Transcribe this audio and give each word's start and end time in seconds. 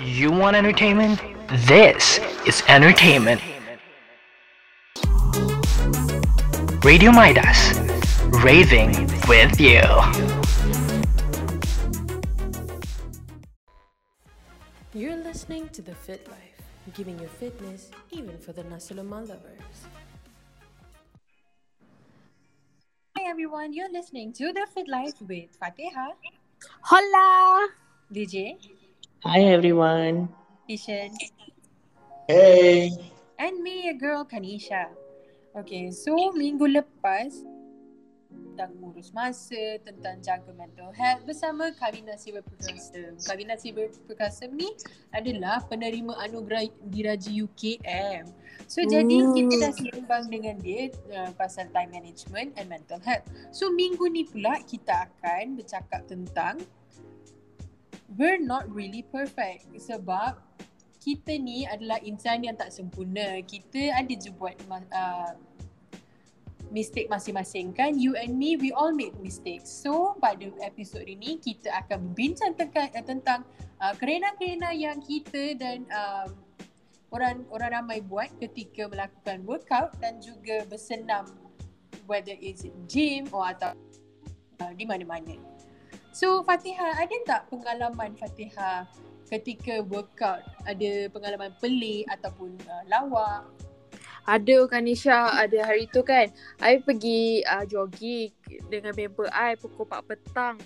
You 0.00 0.30
want 0.30 0.54
entertainment? 0.54 1.20
This 1.66 2.20
is 2.46 2.62
entertainment. 2.68 3.40
Radio 6.84 7.10
Midas, 7.10 7.76
raving 8.44 8.92
with 9.26 9.58
you. 9.58 9.82
You're 14.94 15.16
listening 15.16 15.68
to 15.70 15.82
The 15.82 15.96
Fit 15.96 16.28
Life, 16.28 16.62
giving 16.94 17.18
you 17.18 17.26
fitness 17.26 17.90
even 18.12 18.38
for 18.38 18.52
the 18.52 18.62
Nasulama 18.62 19.28
lovers. 19.28 19.78
Hi 23.16 23.28
everyone, 23.28 23.72
you're 23.72 23.90
listening 23.90 24.32
to 24.34 24.52
The 24.52 24.64
Fit 24.72 24.86
Life 24.86 25.20
with 25.22 25.56
Fatiha, 25.58 26.10
Hola! 26.82 27.68
DJ, 28.12 28.56
Hi 29.26 29.50
everyone. 29.50 30.30
Ishan, 30.70 31.10
Hey. 32.30 32.94
and 33.34 33.58
me, 33.66 33.90
your 33.90 33.98
girl 33.98 34.22
Kanisha. 34.22 34.94
Okay, 35.58 35.90
so 35.90 36.14
minggu 36.38 36.70
lepas 36.70 37.42
tentang 38.30 38.78
ngurus 38.78 39.10
masa, 39.10 39.82
tentang 39.82 40.22
jaga 40.22 40.54
mental 40.54 40.94
health 40.94 41.26
bersama 41.26 41.74
Kavina 41.74 42.14
Siva 42.14 42.46
Perkasa. 42.46 43.18
Kavina 43.26 43.58
Siva 43.58 43.90
Perkasa 44.06 44.46
ni 44.46 44.70
adalah 45.10 45.66
penerima 45.66 46.14
anugerah 46.22 46.70
Diraja 46.86 47.34
UKM. 47.34 48.22
So 48.70 48.86
jadi 48.86 49.18
Ooh. 49.18 49.34
kita 49.34 49.54
dah 49.58 49.72
seimbang 49.74 50.30
dengan 50.30 50.62
dia 50.62 50.94
uh, 51.10 51.34
pasal 51.34 51.66
time 51.74 51.90
management 51.90 52.54
and 52.54 52.70
mental 52.70 53.02
health. 53.02 53.26
So 53.50 53.74
minggu 53.74 54.14
ni 54.14 54.30
pula 54.30 54.62
kita 54.62 55.10
akan 55.10 55.58
bercakap 55.58 56.06
tentang 56.06 56.62
we're 58.16 58.40
not 58.40 58.64
really 58.72 59.04
perfect 59.12 59.68
sebab 59.76 60.40
kita 60.98 61.36
ni 61.36 61.68
adalah 61.68 62.00
insan 62.04 62.44
yang 62.44 62.56
tak 62.56 62.72
sempurna. 62.72 63.40
Kita 63.44 63.96
ada 63.96 64.12
je 64.12 64.28
buat 64.34 64.56
uh, 64.68 65.32
mistake 66.68 67.08
masing-masing 67.08 67.72
kan. 67.72 67.96
You 67.96 68.16
and 68.18 68.36
me, 68.36 68.56
we 68.60 68.72
all 68.72 68.92
make 68.92 69.16
mistakes. 69.20 69.68
So 69.68 70.16
pada 70.20 70.52
episod 70.64 71.04
ini 71.04 71.40
kita 71.40 71.72
akan 71.84 72.12
berbincang 72.12 72.52
tentang, 72.56 72.88
uh, 72.92 73.04
tentang 73.04 73.40
uh, 73.80 73.94
kerena-kerena 73.96 74.74
yang 74.74 75.00
kita 75.00 75.56
dan 75.56 75.88
um, 75.88 76.28
orang 77.14 77.44
orang 77.48 77.70
ramai 77.82 78.04
buat 78.04 78.28
ketika 78.36 78.90
melakukan 78.90 79.44
workout 79.48 79.96
dan 80.02 80.20
juga 80.20 80.64
bersenam 80.68 81.24
whether 82.04 82.36
it's 82.40 82.68
gym 82.88 83.28
or 83.32 83.48
atau 83.48 83.72
uh, 84.60 84.72
di 84.76 84.84
mana-mana. 84.84 85.36
So 86.18 86.42
Fatihah, 86.42 86.98
ada 86.98 87.14
tak 87.22 87.46
pengalaman 87.46 88.10
Fatihah 88.18 88.90
ketika 89.30 89.86
workout? 89.86 90.42
Ada 90.66 91.06
pengalaman 91.14 91.54
pelik 91.62 92.10
ataupun 92.10 92.58
uh, 92.66 92.82
lawak? 92.90 93.46
Ada 94.26 94.66
Kanisha, 94.66 95.30
ada 95.38 95.62
hari 95.62 95.86
tu 95.94 96.02
kan 96.02 96.26
I 96.58 96.82
pergi 96.82 97.46
uh, 97.46 97.62
jogging 97.62 98.34
dengan 98.66 98.98
member 98.98 99.30
I 99.30 99.54
pukul 99.62 99.86
4 99.86 100.10
petang. 100.10 100.58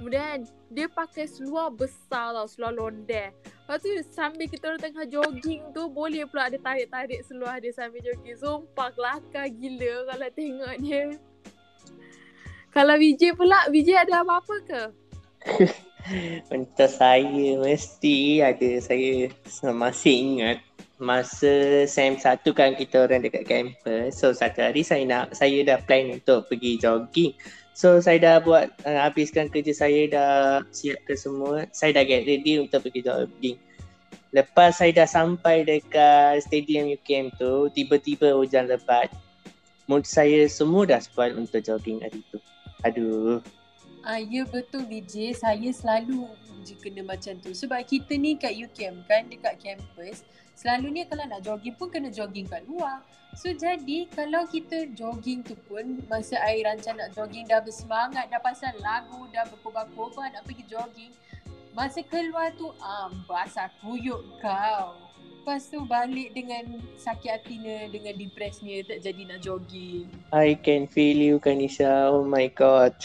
Kemudian 0.00 0.48
dia 0.72 0.88
pakai 0.88 1.28
seluar 1.28 1.68
besar 1.68 2.32
tau, 2.32 2.48
seluar 2.48 2.72
londe 2.72 3.28
Lepas 3.36 3.84
tu 3.84 3.92
sambil 4.08 4.48
kita 4.48 4.72
orang 4.72 4.82
tengah 4.88 5.06
jogging 5.06 5.68
tu 5.70 5.86
Boleh 5.92 6.24
pula 6.24 6.48
ada 6.48 6.56
tarik-tarik 6.56 7.20
seluar 7.28 7.60
dia 7.60 7.76
sambil 7.76 8.00
jogging. 8.00 8.40
Sumpah 8.40 8.88
kelakar 8.96 9.52
gila 9.52 10.08
kalau 10.08 10.28
tengok 10.32 10.74
dia 10.80 11.12
Kalau 12.74 12.98
VJ 12.98 13.38
pula, 13.38 13.70
VJ 13.70 14.02
ada 14.02 14.26
apa-apa 14.26 14.54
ke? 14.66 14.82
Untuk 16.58 16.90
saya 16.90 17.56
mesti 17.62 18.42
ada 18.42 18.70
saya 18.82 19.30
masih 19.72 20.14
ingat 20.20 20.58
masa 20.98 21.84
SEM 21.86 22.18
1 22.18 22.44
kan 22.54 22.74
kita 22.74 23.06
orang 23.06 23.22
dekat 23.22 23.46
kampus. 23.46 24.18
So 24.18 24.34
satu 24.34 24.68
hari 24.68 24.82
saya 24.82 25.06
nak 25.06 25.38
saya 25.38 25.64
dah 25.64 25.78
plan 25.86 26.12
untuk 26.12 26.50
pergi 26.50 26.76
jogging. 26.76 27.32
So 27.74 27.98
saya 27.98 28.20
dah 28.20 28.36
buat 28.44 28.70
uh, 28.86 29.00
habiskan 29.06 29.50
kerja 29.50 29.74
saya 29.74 30.06
dah 30.06 30.32
siapkan 30.70 31.18
semua. 31.18 31.66
Saya 31.74 31.96
dah 31.98 32.04
get 32.06 32.28
ready 32.28 32.62
untuk 32.62 32.86
pergi 32.86 33.00
jogging. 33.06 33.56
Lepas 34.34 34.82
saya 34.82 34.90
dah 34.90 35.06
sampai 35.06 35.62
dekat 35.62 36.42
stadium 36.42 36.90
UKM 36.90 37.30
tu, 37.38 37.70
tiba-tiba 37.70 38.34
hujan 38.34 38.66
lebat. 38.66 39.10
Mood 39.86 40.04
saya 40.04 40.50
semua 40.50 40.84
dah 40.90 40.98
spoil 40.98 41.38
untuk 41.38 41.62
jogging 41.62 42.02
hari 42.02 42.22
tu. 42.28 42.42
Aduh. 42.84 43.40
Ah, 44.04 44.20
ya 44.20 44.44
betul 44.44 44.84
VJ, 44.84 45.32
saya 45.32 45.72
selalu 45.72 46.28
je 46.64 46.76
kena 46.76 47.00
macam 47.04 47.36
tu. 47.40 47.56
Sebab 47.56 47.80
kita 47.84 48.16
ni 48.16 48.36
kat 48.36 48.52
UKM 48.52 49.04
kan, 49.08 49.24
dekat 49.28 49.56
kampus, 49.60 50.24
selalunya 50.52 51.08
kalau 51.08 51.24
nak 51.24 51.40
jogging 51.40 51.72
pun 51.76 51.88
kena 51.88 52.12
jogging 52.12 52.44
kat 52.44 52.64
luar. 52.68 53.00
So 53.34 53.50
jadi 53.50 54.06
kalau 54.12 54.46
kita 54.46 54.92
jogging 54.94 55.42
tu 55.42 55.56
pun 55.66 56.04
masa 56.06 56.38
air 56.44 56.68
rancang 56.68 57.00
nak 57.00 57.16
jogging 57.16 57.48
dah 57.48 57.64
bersemangat, 57.64 58.28
dah 58.28 58.40
pasal 58.40 58.72
lagu, 58.80 59.26
dah 59.32 59.48
berkobar-kobar 59.48 60.30
nak 60.30 60.44
pergi 60.44 60.64
jogging. 60.68 61.12
Masa 61.72 62.04
keluar 62.06 62.52
tu 62.54 62.70
ah, 62.80 63.10
basah 63.26 63.72
kuyuk 63.82 64.20
kau. 64.38 65.03
Lepas 65.44 65.68
tu 65.68 65.76
balik 65.84 66.32
dengan 66.32 66.80
sakit 66.96 67.28
hatinya, 67.28 67.84
dengan 67.92 68.16
depresnya 68.16 68.80
tak 68.80 69.04
jadi 69.04 69.28
nak 69.28 69.44
jogging. 69.44 70.08
I 70.32 70.56
can 70.56 70.88
feel 70.88 71.20
you 71.20 71.36
Kanisha. 71.36 72.08
Oh 72.08 72.24
my 72.24 72.48
god. 72.48 72.96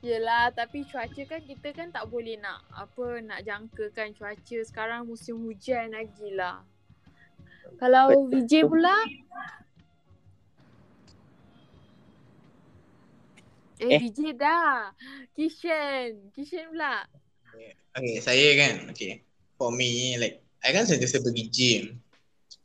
Yelah 0.00 0.48
tapi 0.48 0.88
cuaca 0.88 1.22
kan 1.28 1.44
kita 1.44 1.68
kan 1.76 1.92
tak 1.92 2.08
boleh 2.08 2.40
nak 2.40 2.64
apa 2.72 3.20
nak 3.20 3.44
jangka 3.44 3.92
kan 3.92 4.16
cuaca 4.16 4.58
sekarang 4.64 5.04
musim 5.04 5.36
hujan 5.44 5.92
lagi 5.92 6.32
lah. 6.32 6.64
Kalau 7.76 8.32
VJ 8.32 8.64
pula 8.64 8.96
Eh, 13.76 13.92
Eh. 13.92 14.00
VJ 14.08 14.40
dah. 14.40 14.96
Kishan. 15.36 16.32
Kishan 16.32 16.72
pula. 16.72 17.04
Okay, 17.92 18.24
saya 18.24 18.56
kan, 18.56 18.88
okay. 18.88 19.20
For 19.60 19.68
me, 19.68 20.16
like, 20.16 20.47
I 20.64 20.74
kan 20.74 20.84
sentiasa 20.84 21.22
pergi 21.22 21.44
gym. 21.50 21.82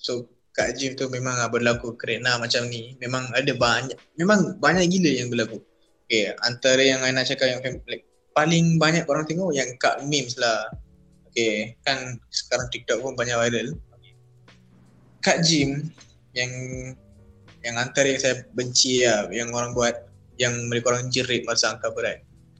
So, 0.01 0.29
kat 0.53 0.77
gym 0.77 0.93
tu 0.93 1.09
memang 1.09 1.37
ah 1.37 1.49
berlaku 1.49 1.97
kerena 1.97 2.37
macam 2.41 2.65
ni. 2.69 2.97
Memang 2.97 3.29
ada 3.33 3.53
banyak, 3.53 3.97
memang 4.17 4.57
banyak 4.57 4.85
gila 4.89 5.11
yang 5.13 5.29
berlaku. 5.29 5.61
Okay, 6.05 6.35
antara 6.43 6.83
yang 6.83 7.01
I 7.01 7.15
nak 7.15 7.25
cakap 7.29 7.47
yang 7.53 7.61
like, 7.87 8.05
paling 8.35 8.77
banyak 8.77 9.07
orang 9.07 9.25
tengok 9.25 9.53
yang 9.55 9.69
kat 9.79 10.01
memes 10.05 10.35
lah. 10.37 10.69
Okay, 11.29 11.77
kan 11.81 12.21
sekarang 12.29 12.69
TikTok 12.69 13.01
pun 13.01 13.13
banyak 13.17 13.33
viral. 13.33 13.73
Kat 15.23 15.41
gym, 15.41 15.89
yang 16.35 16.51
yang 17.63 17.75
antara 17.79 18.11
yang 18.11 18.21
saya 18.21 18.43
benci 18.51 19.07
lah, 19.07 19.31
yang 19.31 19.49
orang 19.55 19.71
buat, 19.71 19.95
yang 20.35 20.67
mereka 20.67 20.91
orang 20.91 21.07
jerit 21.07 21.47
masa 21.47 21.73
angkat 21.73 21.89
berat. 21.95 22.19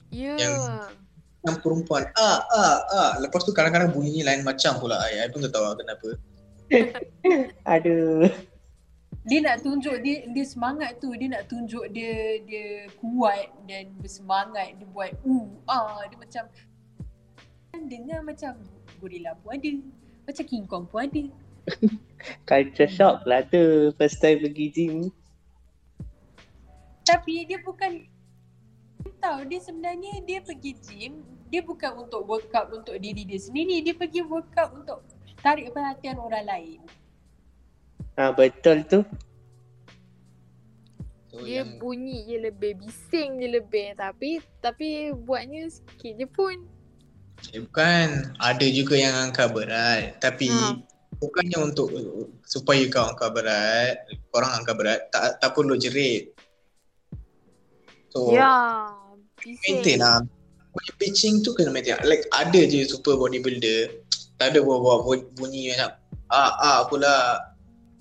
Ya. 0.10 0.40
Yang- 0.40 1.03
yang 1.44 1.58
perempuan. 1.60 2.08
Ah 2.16 2.40
ah 2.48 2.78
ah. 2.92 3.12
Lepas 3.20 3.44
tu 3.44 3.52
kadang-kadang 3.52 3.92
bunyinya 3.92 4.32
lain 4.32 4.48
macam 4.48 4.80
pula. 4.80 5.00
Ai 5.04 5.28
I 5.28 5.30
pun 5.30 5.44
tak 5.44 5.52
tahu 5.52 5.64
lah 5.68 5.76
kenapa. 5.76 6.10
Aduh. 7.76 8.32
dia 9.24 9.40
nak 9.40 9.64
tunjuk 9.64 10.04
dia 10.04 10.28
dia 10.32 10.46
semangat 10.48 11.00
tu. 11.00 11.12
Dia 11.16 11.28
nak 11.32 11.48
tunjuk 11.52 11.86
dia 11.92 12.40
dia 12.48 12.88
kuat 13.00 13.52
dan 13.68 13.92
bersemangat. 14.00 14.80
Dia 14.80 14.86
buat 14.92 15.12
uh 15.28 15.48
ah. 15.68 16.04
Dia 16.08 16.18
macam 16.20 16.44
dengar 17.88 18.20
macam 18.24 18.52
gorila 19.04 19.36
pun 19.44 19.60
ada. 19.60 19.72
Macam 20.24 20.44
King 20.48 20.66
Kong 20.68 20.88
pun 20.88 21.04
ada. 21.04 21.24
Culture 22.50 22.92
shock 22.92 23.28
lah 23.28 23.44
tu. 23.48 23.92
First 24.00 24.24
time 24.24 24.40
pergi 24.40 24.68
gym. 24.72 24.96
tapi 27.04 27.44
dia 27.44 27.60
bukan 27.60 28.08
tahu 29.24 29.48
dia 29.48 29.60
sebenarnya 29.64 30.20
dia 30.28 30.40
pergi 30.44 30.72
gym 30.84 31.14
dia 31.54 31.62
bukan 31.62 32.02
untuk 32.02 32.26
workout 32.26 32.74
untuk 32.74 32.98
diri 32.98 33.22
dia 33.24 33.38
sendiri 33.38 33.86
dia 33.86 33.94
pergi 33.94 34.26
workout 34.26 34.74
untuk 34.74 35.06
tarik 35.38 35.70
perhatian 35.70 36.18
orang 36.18 36.50
lain 36.50 36.82
Ah 38.14 38.30
betul 38.30 38.86
tu. 38.86 39.02
so 41.26 41.42
Dia 41.42 41.62
yang 41.62 41.78
bunyi 41.78 42.26
je 42.26 42.38
lebih 42.40 42.78
bising 42.78 43.38
je 43.38 43.50
lebih 43.50 43.94
tapi 43.94 44.38
tapi 44.62 45.10
buatnya 45.12 45.66
sikit 45.66 46.14
je 46.16 46.28
pun. 46.28 46.58
eh, 47.50 47.60
bukan 47.60 48.08
ada 48.38 48.66
juga 48.70 48.96
yang 48.96 49.18
angkat 49.18 49.50
berat 49.50 50.22
tapi 50.22 50.46
Ha. 50.48 50.78
bukannya 51.18 51.58
untuk 51.74 51.90
supaya 52.46 52.86
kau 52.88 53.10
angkat 53.10 53.30
berat 53.34 53.96
korang 54.30 54.54
angkat 54.54 54.76
berat 54.78 55.00
tak 55.10 55.42
tak 55.42 55.52
perlu 55.52 55.74
jerit 55.74 56.38
so 58.10 58.30
Ya. 58.30 58.94
maintain 59.42 59.98
Bising. 59.98 60.00
lah 60.00 60.22
punya 60.74 60.92
pitching 60.98 61.46
tu 61.46 61.54
kena 61.54 61.70
maintain. 61.70 62.02
Like 62.04 62.26
ada 62.34 62.66
je 62.66 62.84
super 62.90 63.16
bodybuilder 63.16 63.94
tak 64.42 64.58
ada 64.58 64.60
buat-buat 64.66 65.00
bu- 65.06 65.30
bunyi 65.38 65.72
macam 65.72 65.94
ah 66.34 66.52
ah 66.58 66.80
pula 66.90 67.40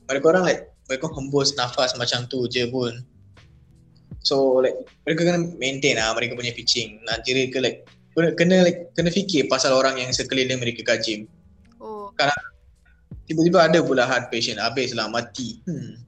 mereka 0.09 0.33
orang 0.33 0.45
like 0.49 0.63
mereka 0.89 1.07
hembus 1.13 1.55
nafas 1.55 1.93
macam 2.01 2.25
tu 2.27 2.49
je 2.49 2.65
pun. 2.73 3.05
So 4.25 4.65
like 4.65 4.77
mereka 5.05 5.29
kena 5.29 5.53
maintain 5.61 6.01
lah 6.01 6.17
mereka 6.17 6.35
punya 6.35 6.57
pitching. 6.57 7.05
Nak 7.05 7.29
jerit 7.29 7.53
ke 7.53 7.61
like 7.61 7.85
kena, 8.17 8.33
kena 8.35 8.57
like 8.65 8.89
kena 8.97 9.13
fikir 9.13 9.47
pasal 9.53 9.77
orang 9.77 10.01
yang 10.01 10.11
sekeliling 10.11 10.59
mereka 10.59 10.83
kat 10.83 11.05
gym. 11.05 11.29
Kadang 12.17 12.45
tiba-tiba 13.25 13.69
ada 13.69 13.79
pula 13.81 14.05
heart 14.05 14.29
patient 14.29 14.61
habis 14.61 14.93
lah 14.97 15.09
mati. 15.09 15.61
Hmm. 15.65 16.01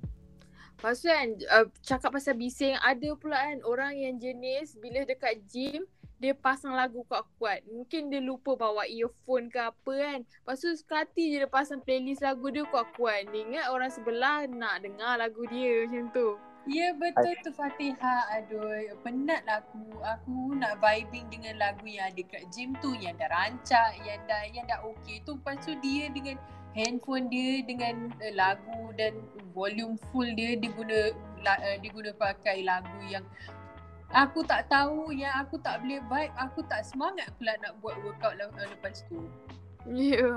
Lepas 0.84 1.00
tu 1.00 1.08
kan 1.08 1.28
uh, 1.48 1.66
cakap 1.80 2.12
pasal 2.12 2.36
bising 2.36 2.76
ada 2.76 3.08
pula 3.16 3.40
kan 3.40 3.64
orang 3.64 3.96
yang 3.96 4.20
jenis 4.20 4.76
bila 4.76 5.00
dekat 5.08 5.40
gym 5.48 5.88
dia 6.22 6.32
pasang 6.32 6.72
lagu 6.74 7.02
kuat-kuat. 7.06 7.66
Mungkin 7.68 8.08
dia 8.08 8.22
lupa 8.22 8.54
bawa 8.54 8.86
earphone 8.86 9.50
ke 9.50 9.60
apa 9.60 9.92
kan. 9.92 10.20
Lepas 10.24 10.58
tu 10.62 10.70
sekali 10.72 11.34
je 11.34 11.44
dia 11.44 11.50
pasang 11.50 11.82
playlist 11.82 12.22
lagu 12.22 12.48
dia 12.48 12.64
kuat-kuat. 12.66 13.28
Dia 13.34 13.40
ingat 13.44 13.66
orang 13.70 13.90
sebelah 13.90 14.46
nak 14.48 14.82
dengar 14.82 15.18
lagu 15.18 15.44
dia 15.50 15.84
macam 15.86 16.08
tu. 16.14 16.28
Ya 16.64 16.96
betul 16.96 17.36
tu 17.44 17.52
Fatihah. 17.52 18.40
Aduh, 18.40 18.96
penat 19.04 19.44
lah 19.44 19.60
aku. 19.60 19.84
Aku 20.00 20.56
nak 20.56 20.80
vibing 20.80 21.28
dengan 21.28 21.60
lagu 21.60 21.84
yang 21.84 22.08
ada 22.08 22.22
kat 22.24 22.48
gym 22.48 22.72
tu 22.80 22.96
yang 22.96 23.12
dah 23.20 23.28
rancak, 23.28 24.00
yang 24.00 24.16
dah 24.24 24.42
yang 24.48 24.64
dah 24.64 24.80
okey 24.80 25.20
tu. 25.28 25.36
Lepas 25.36 25.60
tu 25.60 25.76
dia 25.84 26.08
dengan 26.08 26.40
handphone 26.72 27.30
dia 27.30 27.62
dengan 27.62 28.10
uh, 28.18 28.32
lagu 28.34 28.90
dan 28.98 29.14
volume 29.54 29.94
full 30.10 30.26
dia 30.34 30.58
dia 30.58 30.70
guna 30.74 31.14
la, 31.46 31.54
uh, 31.60 31.76
dia 31.78 31.90
guna 31.94 32.10
pakai 32.16 32.66
lagu 32.66 32.98
yang 33.06 33.22
aku 34.14 34.46
tak 34.46 34.70
tahu 34.70 35.10
yang 35.10 35.34
aku 35.42 35.58
tak 35.60 35.82
boleh 35.82 36.00
vibe, 36.06 36.34
aku 36.38 36.62
tak 36.70 36.86
semangat 36.86 37.28
pula 37.36 37.58
nak 37.60 37.74
buat 37.82 37.98
workout 38.06 38.38
uh, 38.38 38.66
lepas 38.70 39.02
tu. 39.10 39.26
Ya. 39.90 40.30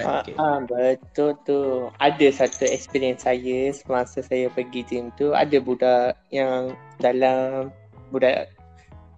Ah, 0.00 0.24
Okay. 0.24 0.32
ah, 0.40 0.56
betul 0.64 1.36
tu. 1.44 1.92
Ada 2.00 2.32
satu 2.32 2.64
experience 2.64 3.28
saya 3.28 3.70
semasa 3.76 4.24
saya 4.24 4.48
pergi 4.48 4.82
gym 4.88 5.12
tu, 5.20 5.36
ada 5.36 5.60
budak 5.60 6.16
yang 6.32 6.72
dalam 6.96 7.68
budak 8.08 8.48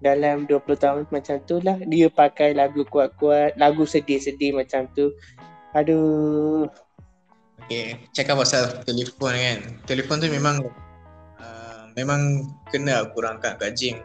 dalam 0.02 0.44
20 0.50 0.60
tahun 0.76 1.02
macam 1.08 1.40
tu 1.48 1.62
lah 1.64 1.78
dia 1.88 2.10
pakai 2.10 2.52
lagu 2.58 2.82
kuat-kuat, 2.90 3.54
lagu 3.56 3.86
sedih-sedih 3.86 4.52
macam 4.52 4.90
tu. 4.92 5.14
Aduh, 5.78 6.68
Okay, 7.64 7.96
cakap 8.12 8.36
pasal 8.36 8.84
telefon 8.84 9.32
kan. 9.32 9.58
Telefon 9.88 10.20
tu 10.20 10.28
memang 10.28 10.68
memang 11.94 12.50
kena 12.70 13.06
aku 13.06 13.22
rangkat 13.22 13.58
kat 13.58 13.72
gym. 13.74 13.96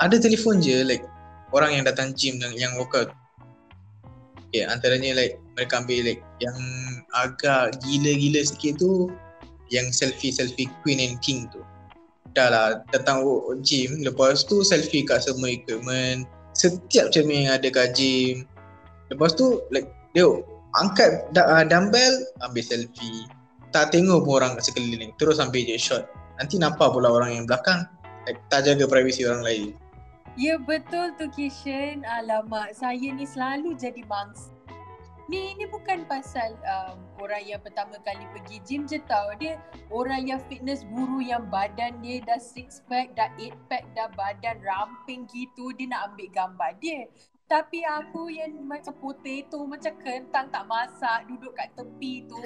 Ada 0.00 0.16
telefon 0.16 0.64
je 0.64 0.80
like 0.84 1.04
orang 1.52 1.76
yang 1.80 1.84
datang 1.84 2.16
gym 2.16 2.40
dan 2.40 2.56
yang 2.56 2.76
workout. 2.80 3.12
Okay, 4.50 4.66
antaranya 4.66 5.14
like 5.14 5.38
mereka 5.54 5.84
ambil 5.84 6.00
like 6.06 6.22
yang 6.40 6.58
agak 7.14 7.76
gila-gila 7.84 8.40
sikit 8.42 8.80
tu 8.80 9.12
yang 9.70 9.86
selfie-selfie 9.94 10.70
queen 10.82 11.00
and 11.00 11.18
king 11.22 11.46
tu. 11.52 11.62
Dah 12.32 12.48
lah 12.50 12.66
datang 12.94 13.26
gym 13.62 14.00
lepas 14.02 14.46
tu 14.46 14.62
selfie 14.62 15.04
kat 15.04 15.24
semua 15.24 15.50
equipment 15.50 16.24
setiap 16.54 17.14
cermin 17.14 17.46
yang 17.46 17.54
ada 17.58 17.68
kat 17.70 17.94
gym. 17.94 18.46
Lepas 19.10 19.34
tu 19.34 19.62
like 19.70 19.90
dia 20.14 20.26
angkat 20.78 21.26
uh, 21.34 21.66
dumbbell 21.66 22.14
ambil 22.46 22.62
selfie 22.62 23.26
tak 23.70 23.94
tengok 23.94 24.26
pun 24.26 24.42
orang 24.42 24.52
kat 24.58 24.70
sekeliling 24.70 25.14
terus 25.18 25.38
ambil 25.38 25.62
je 25.62 25.78
shot 25.78 26.06
nanti 26.40 26.56
nampak 26.56 26.88
pula 26.90 27.12
orang 27.12 27.36
yang 27.36 27.44
belakang 27.44 27.84
tak 28.48 28.64
jaga 28.64 28.88
privasi 28.88 29.28
orang 29.28 29.44
lain 29.44 29.70
Ya 30.38 30.56
betul 30.62 31.10
tu 31.18 31.26
Kishan. 31.34 32.06
Alamak, 32.06 32.78
saya 32.78 33.10
ni 33.10 33.26
selalu 33.26 33.74
jadi 33.74 34.06
mangsa. 34.06 34.54
Ni 35.30 35.54
ni 35.54 35.62
bukan 35.70 36.10
pasal 36.10 36.58
um, 36.66 36.98
orang 37.22 37.46
yang 37.46 37.62
pertama 37.62 37.94
kali 38.02 38.26
pergi 38.34 38.58
gym 38.66 38.82
je 38.88 38.98
tau. 39.06 39.30
Dia 39.38 39.62
orang 39.92 40.26
yang 40.26 40.40
fitness 40.50 40.82
guru 40.90 41.22
yang 41.22 41.46
badan 41.46 42.02
dia 42.02 42.18
dah 42.26 42.40
six 42.42 42.82
pack, 42.90 43.14
dah 43.14 43.30
eight 43.38 43.54
pack, 43.70 43.86
dah 43.94 44.10
badan 44.18 44.58
ramping 44.64 45.30
gitu. 45.30 45.70
Dia 45.78 45.86
nak 45.92 46.14
ambil 46.14 46.28
gambar 46.34 46.70
dia. 46.82 47.06
Tapi 47.50 47.82
aku 47.82 48.30
yang 48.30 48.62
macam 48.62 48.94
potato, 49.02 49.66
macam 49.66 49.90
kentang 49.98 50.46
tak 50.54 50.70
masak, 50.70 51.26
duduk 51.26 51.50
kat 51.58 51.66
tepi 51.74 52.22
tu. 52.30 52.38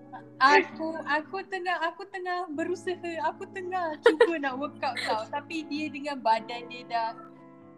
aku 0.36 1.00
aku 1.08 1.40
tengah 1.48 1.80
aku 1.88 2.04
tengah 2.12 2.44
berusaha, 2.52 3.24
aku 3.24 3.48
tengah 3.56 3.96
cuba 4.04 4.36
nak 4.36 4.60
workout 4.60 5.00
tau. 5.08 5.24
Tapi 5.32 5.64
dia 5.64 5.88
dengan 5.88 6.20
badan 6.20 6.68
dia 6.68 6.84
dah 6.84 7.08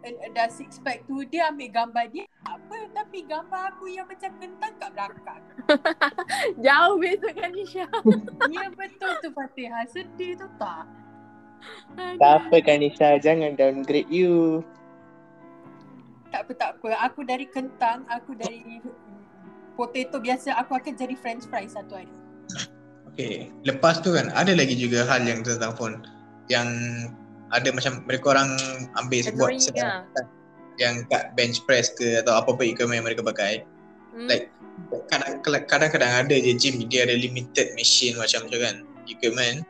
eh, 0.03 0.27
dah 0.35 0.51
six 0.51 0.75
pack 0.83 1.07
tu 1.07 1.23
dia 1.23 1.47
ambil 1.47 1.71
gambar 1.71 2.05
dia 2.11 2.27
apa 2.43 2.75
tapi 2.91 3.23
gambar 3.23 3.63
aku 3.71 3.87
yang 3.87 4.03
macam 4.03 4.31
kentang 4.35 4.73
kat 4.75 4.91
belakang. 4.91 5.43
Jauh 6.67 6.99
beza 6.99 7.29
kan 7.31 7.51
Nisha. 7.55 7.87
ya 8.53 8.67
betul 8.75 9.11
tu 9.23 9.31
Fatihah. 9.31 9.87
Sedih 9.87 10.35
tu 10.35 10.51
tak? 10.59 10.83
tak 12.19 12.33
apa 12.43 12.59
Kanisha, 12.59 13.15
jangan 13.23 13.55
downgrade 13.55 14.11
you. 14.11 14.59
Tak 16.33 16.49
apa 16.49 16.51
tak 16.57 16.69
apa. 16.75 16.87
Aku 17.05 17.21
dari 17.21 17.45
kentang, 17.45 18.09
aku 18.09 18.33
dari 18.33 18.81
potato 19.77 20.17
biasa 20.17 20.53
aku 20.57 20.73
akan 20.77 20.93
jadi 20.97 21.13
french 21.17 21.45
fries 21.49 21.73
satu 21.73 21.97
hari. 21.97 22.13
okay 23.09 23.49
lepas 23.65 24.01
tu 24.01 24.13
kan 24.13 24.29
ada 24.33 24.53
lagi 24.53 24.73
juga 24.73 25.05
hal 25.05 25.21
yang 25.25 25.41
tentang 25.45 25.73
phone 25.77 26.01
yang 26.49 26.65
ada 27.53 27.69
macam 27.69 28.01
mereka 28.09 28.33
orang 28.37 28.57
ambil 28.97 29.21
buat 29.37 29.53
Category 29.53 29.57
sedang- 29.61 30.05
ke? 30.13 30.21
yang 30.81 31.05
kat 31.09 31.33
bench 31.37 31.61
press 31.69 31.93
ke 31.93 32.17
atau 32.25 32.33
apa-apa 32.41 32.65
equipment 32.65 32.97
yang 33.01 33.05
mereka 33.05 33.21
pakai 33.21 33.61
Hmm? 34.13 34.29
Like, 34.29 34.53
kadang- 35.09 35.65
kadang-kadang 35.65 36.11
ada 36.25 36.35
je 36.37 36.53
gym 36.53 36.85
dia 36.85 37.01
ada 37.09 37.17
limited 37.17 37.73
machine 37.73 38.13
macam 38.13 38.45
tu 38.45 38.61
kan 38.61 38.85
equipment 39.09 39.65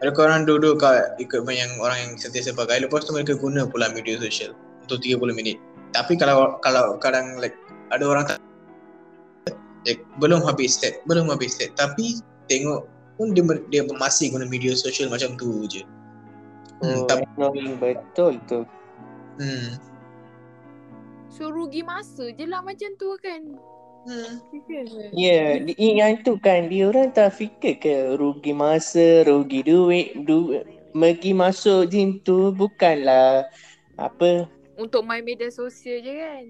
mereka 0.00 0.18
orang 0.24 0.48
duduk 0.48 0.80
kat 0.80 1.12
equipment 1.20 1.60
yang 1.60 1.72
orang 1.76 2.00
yang 2.00 2.12
sentiasa 2.16 2.56
pakai 2.56 2.80
lepas 2.80 3.04
tu 3.04 3.12
mereka 3.12 3.36
guna 3.36 3.68
pula 3.68 3.92
media 3.92 4.16
sosial 4.16 4.56
untuk 4.80 4.96
30 5.04 5.36
minit 5.36 5.60
tapi 5.92 6.16
kalau 6.16 6.58
kalau 6.64 6.96
kadang 6.98 7.38
like 7.38 7.56
ada 7.92 8.04
orang 8.08 8.24
tak 8.24 8.38
like, 9.84 10.02
belum 10.18 10.42
habis 10.44 10.76
set 10.80 11.04
belum 11.06 11.28
habis 11.28 11.56
set 11.56 11.72
tapi 11.76 12.20
tengok 12.48 12.88
pun 13.20 13.36
dia 13.36 13.44
dia 13.68 13.82
masih 13.86 14.32
guna 14.32 14.48
media 14.48 14.72
sosial 14.74 15.12
macam 15.12 15.36
tu 15.36 15.68
je 15.68 15.84
Oh, 16.82 17.06
hmm, 17.06 17.06
tapi 17.06 17.22
betul 17.78 18.42
tu. 18.50 18.66
hmm, 19.38 19.78
So 21.30 21.54
rugi 21.54 21.86
masa 21.86 22.34
je 22.34 22.42
lah 22.42 22.58
macam 22.58 22.90
tu 22.98 23.14
kan. 23.22 23.38
hmm. 24.10 24.32
Ya, 25.14 25.62
yeah, 25.62 25.78
yang 25.78 26.26
tu 26.26 26.34
kan 26.42 26.66
dia 26.66 26.90
orang 26.90 27.14
tak 27.14 27.38
fikir 27.38 27.78
ke 27.78 28.18
rugi 28.18 28.50
masa, 28.50 29.22
rugi 29.22 29.62
duit, 29.62 30.26
du 30.26 30.58
pergi 30.90 31.32
masuk 31.32 31.88
gym 31.88 32.18
tu 32.26 32.50
bukanlah 32.50 33.46
apa 33.96 34.50
Untuk 34.82 35.06
main 35.06 35.22
media 35.22 35.46
sosial 35.54 36.02
je 36.02 36.12
kan. 36.18 36.44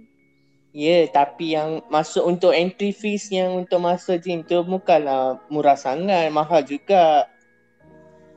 Ya, 0.72 0.88
yeah, 0.88 1.02
tapi 1.12 1.52
yang 1.52 1.84
masuk 1.92 2.24
untuk 2.24 2.56
entry 2.56 2.96
fees 2.96 3.28
yang 3.28 3.60
untuk 3.60 3.84
masuk 3.84 4.16
gym 4.24 4.40
tu 4.40 4.64
bukanlah 4.64 5.36
murah 5.52 5.76
sangat, 5.76 6.32
mahal 6.32 6.64
juga. 6.64 7.28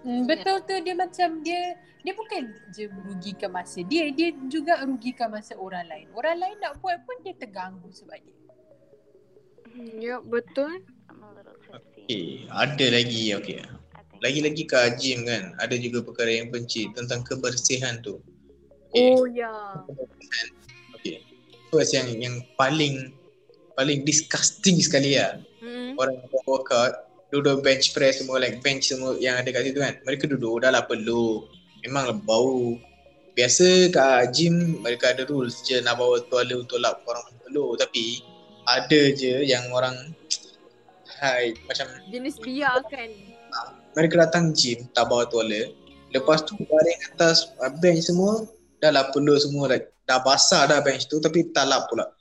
Hmm, 0.04 0.28
betul 0.28 0.60
tu 0.68 0.76
dia 0.84 0.92
macam 1.00 1.40
dia 1.40 1.80
dia 2.04 2.14
bukan 2.14 2.52
je 2.76 2.92
merugikan 2.92 3.50
masa 3.56 3.82
dia, 3.88 4.12
dia 4.12 4.36
juga 4.52 4.84
rugikan 4.84 5.32
masa 5.32 5.56
orang 5.56 5.88
lain. 5.88 6.12
Orang 6.12 6.38
lain 6.44 6.60
nak 6.60 6.78
buat 6.84 7.00
pun 7.08 7.16
dia 7.24 7.34
terganggu 7.40 7.88
sebab 7.90 8.20
dia. 8.20 8.36
Ya 9.96 10.20
betul. 10.20 10.84
Okay, 11.72 12.46
ada 12.52 12.86
lagi 12.92 13.32
okay. 13.32 13.64
Lagi-lagi 14.20 14.64
kat 14.68 15.00
gym 15.00 15.24
kan, 15.24 15.56
ada 15.56 15.76
juga 15.80 16.04
perkara 16.04 16.36
yang 16.36 16.52
benci 16.52 16.92
tentang 16.92 17.24
kebersihan 17.24 18.04
tu. 18.04 18.20
Oh 18.96 19.28
ya. 19.28 19.52
Okay. 20.96 21.20
First 21.70 21.92
yang 21.92 22.08
yang 22.16 22.36
paling 22.56 23.12
paling 23.76 24.08
disgusting 24.08 24.80
sekali 24.80 25.20
lah. 25.20 25.40
Hmm. 25.60 26.00
Orang 26.00 26.16
yang 26.20 26.28
buat 26.32 26.44
workout, 26.48 26.94
duduk 27.36 27.60
bench 27.62 27.92
press 27.92 28.24
semua 28.24 28.40
like 28.40 28.64
bench 28.64 28.88
semua 28.88 29.20
yang 29.20 29.36
ada 29.36 29.52
kat 29.52 29.68
situ 29.68 29.84
kan. 29.84 30.00
Mereka 30.08 30.32
duduk 30.32 30.64
dah 30.64 30.72
lah 30.72 30.88
peluk. 30.88 31.52
Memanglah 31.84 32.16
bau. 32.24 32.80
Biasa 33.36 33.92
kat 33.92 34.32
gym 34.32 34.80
mereka 34.80 35.12
ada 35.12 35.28
rules 35.28 35.60
je 35.68 35.84
nak 35.84 36.00
bawa 36.00 36.24
tuala 36.32 36.56
untuk 36.56 36.80
lap 36.80 37.04
orang 37.04 37.36
peluk 37.44 37.76
tapi 37.84 38.24
ada 38.66 39.02
je 39.14 39.46
yang 39.46 39.68
orang 39.76 40.16
hai 41.22 41.56
macam 41.70 41.88
Jenis 42.12 42.36
biar 42.42 42.84
kan. 42.90 43.12
mereka 43.96 44.28
datang 44.28 44.52
gym 44.52 44.88
tak 44.92 45.08
bawa 45.08 45.24
tuala 45.30 45.72
lepas 46.12 46.44
tu 46.44 46.56
baring 46.60 47.02
atas 47.14 47.52
bench 47.80 48.08
semua 48.08 48.44
dah 48.82 48.92
lah 48.92 49.12
peluk 49.12 49.40
semua 49.40 49.72
dah, 49.72 49.80
dah 50.06 50.20
basah 50.22 50.68
dah 50.68 50.80
bench 50.84 51.08
tu 51.08 51.20
tapi 51.22 51.50
tak 51.52 51.66
lap 51.68 51.88
pula 51.90 52.12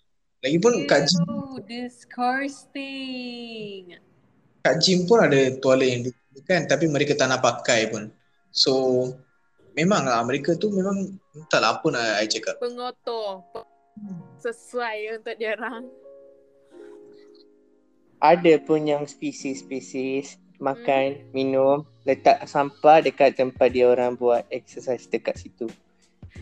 lagipun 0.44 0.86
kat 0.88 1.08
gym 1.08 1.24
disgusting. 1.64 3.20
kat 4.64 4.74
gym 4.80 5.06
pun 5.08 5.20
ada 5.22 5.50
tuala 5.58 5.84
yang 5.84 6.06
kan 6.44 6.66
tapi 6.66 6.90
mereka 6.90 7.14
tak 7.16 7.30
nak 7.30 7.40
pakai 7.40 7.88
pun 7.90 8.10
so 8.50 9.06
memang 9.74 10.06
lah 10.06 10.22
mereka 10.26 10.54
tu 10.58 10.70
memang 10.70 11.14
entahlah 11.34 11.78
apa 11.78 11.86
nak 11.90 12.22
I 12.22 12.26
cakap 12.30 12.58
Pengotor. 12.62 13.42
Pe- 13.50 13.70
Sesuai 14.42 15.16
untuk 15.16 15.34
dia 15.38 15.54
orang. 15.54 15.86
Ada 18.18 18.58
pun 18.60 18.84
yang 18.84 19.06
spesies-spesies 19.06 20.36
makan, 20.58 21.20
minum, 21.36 21.84
letak 22.08 22.46
sampah 22.48 23.04
dekat 23.04 23.36
tempat 23.36 23.68
dia 23.72 23.88
orang 23.90 24.16
buat 24.16 24.46
exercise 24.48 25.04
dekat 25.06 25.36
situ. 25.36 25.68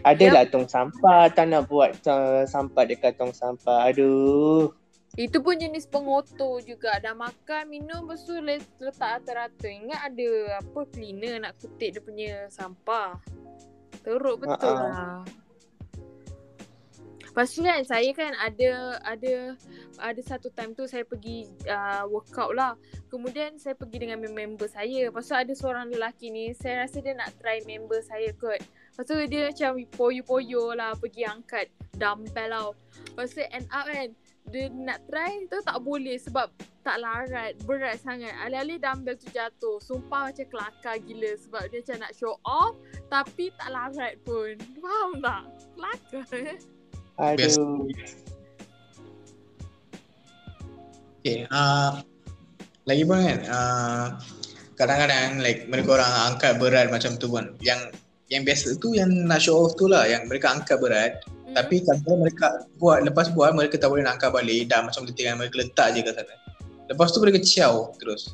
Adalah 0.00 0.49
tong 0.49 0.64
sampah, 0.64 1.28
tak 1.30 1.52
nak 1.52 1.68
buat 1.68 1.92
uh, 2.08 2.49
sampah 2.49 2.88
dekat 2.88 3.20
tong 3.20 3.37
sampah. 3.37 3.92
Aduh. 3.92 4.72
Itu 5.12 5.44
pun 5.44 5.61
jenis 5.61 5.84
pengotor 5.84 6.64
juga. 6.64 6.96
Dah 6.96 7.12
makan, 7.12 7.68
minum, 7.68 8.08
lepas 8.08 8.25
tu 8.25 8.32
le- 8.40 8.64
letak 8.80 9.20
rata-rata. 9.20 9.68
Ingat 9.68 10.00
ada 10.08 10.30
apa 10.64 10.80
cleaner 10.88 11.44
nak 11.44 11.61
kutip 11.61 11.92
dia 11.92 12.02
punya 12.02 12.32
sampah. 12.49 13.20
Teruk 14.00 14.42
betul 14.42 14.72
Ha-ha. 14.72 14.88
lah. 14.88 15.20
Lepas 17.32 17.49
tu 17.56 17.64
kan 17.64 17.80
saya 17.80 18.12
kan 18.12 18.37
ada 18.37 19.00
ada 19.08 19.56
ada 20.04 20.20
satu 20.20 20.52
time 20.52 20.76
tu 20.76 20.84
saya 20.84 21.00
pergi 21.00 21.49
uh, 21.64 22.04
workout 22.04 22.52
lah. 22.52 22.76
Kemudian 23.08 23.56
saya 23.56 23.72
pergi 23.72 24.04
dengan 24.04 24.20
member 24.20 24.68
saya. 24.68 25.08
Lepas 25.08 25.28
tu 25.28 25.37
ada 25.37 25.52
seorang 25.56 25.88
lelaki 25.88 26.28
ni, 26.28 26.52
saya 26.52 26.84
rasa 26.84 27.00
dia 27.00 27.16
nak 27.16 27.32
try 27.40 27.64
member 27.64 28.04
saya 28.04 28.32
kot. 28.37 28.61
Lepas 28.92 29.08
tu 29.08 29.16
dia 29.25 29.49
macam 29.49 29.72
poyo-poyo 29.96 30.76
lah 30.76 30.92
pergi 30.92 31.25
angkat 31.25 31.72
dumbbell 31.96 32.52
tau. 32.52 32.68
Lepas 33.08 33.32
tu 33.32 33.40
end 33.40 33.64
up 33.72 33.88
kan, 33.88 34.12
dia 34.52 34.68
nak 34.68 35.00
try 35.08 35.49
tu 35.49 35.64
tak 35.64 35.80
boleh 35.80 36.20
sebab 36.20 36.52
tak 36.84 37.00
larat, 37.00 37.56
berat 37.64 37.96
sangat. 38.04 38.37
Alih-alih 38.44 38.76
dumbbell 38.76 39.16
tu 39.16 39.32
jatuh, 39.32 39.80
sumpah 39.80 40.28
macam 40.28 40.44
kelakar 40.44 41.00
gila 41.00 41.32
sebab 41.40 41.72
dia 41.72 41.80
macam 41.80 41.96
nak 42.04 42.12
show 42.12 42.37
off 42.44 42.76
tapi 43.08 43.49
tak 43.56 43.72
larat 43.72 44.20
pun. 44.28 44.61
Faham 44.76 45.11
tak? 45.25 45.42
Kelakar 45.72 46.25
eh. 46.37 46.58
Aduh. 47.16 47.88
Okay, 51.22 51.49
uh, 51.49 52.02
lagi 52.84 53.02
pun 53.08 53.25
kan, 53.25 53.40
uh, 53.46 54.06
kadang-kadang 54.76 55.40
like 55.40 55.64
mereka 55.70 55.96
orang 55.96 56.12
angkat 56.34 56.61
berat 56.61 56.92
macam 56.92 57.16
tu 57.16 57.30
pun. 57.32 57.56
Yang 57.62 57.94
yang 58.32 58.48
biasa 58.48 58.80
tu 58.80 58.96
yang 58.96 59.12
nak 59.28 59.44
show 59.44 59.68
off 59.68 59.76
tu 59.76 59.84
lah, 59.92 60.08
yang 60.08 60.24
mereka 60.24 60.48
angkat 60.48 60.80
berat. 60.80 61.20
Hmm. 61.28 61.52
Tapi 61.52 61.84
kalau 61.84 62.16
mereka 62.16 62.64
buat, 62.80 63.04
lepas 63.04 63.28
buat 63.36 63.52
mereka 63.52 63.76
tak 63.76 63.92
boleh 63.92 64.08
nak 64.08 64.16
angkat 64.16 64.32
balik, 64.32 64.72
dah 64.72 64.80
macam 64.80 65.04
letih 65.04 65.28
kan, 65.28 65.36
mereka 65.36 65.56
letak 65.60 65.88
je 65.92 66.00
kat 66.00 66.16
sana. 66.16 66.34
Lepas 66.88 67.12
tu 67.12 67.20
mereka 67.20 67.38
ciao 67.44 67.92
terus. 68.00 68.32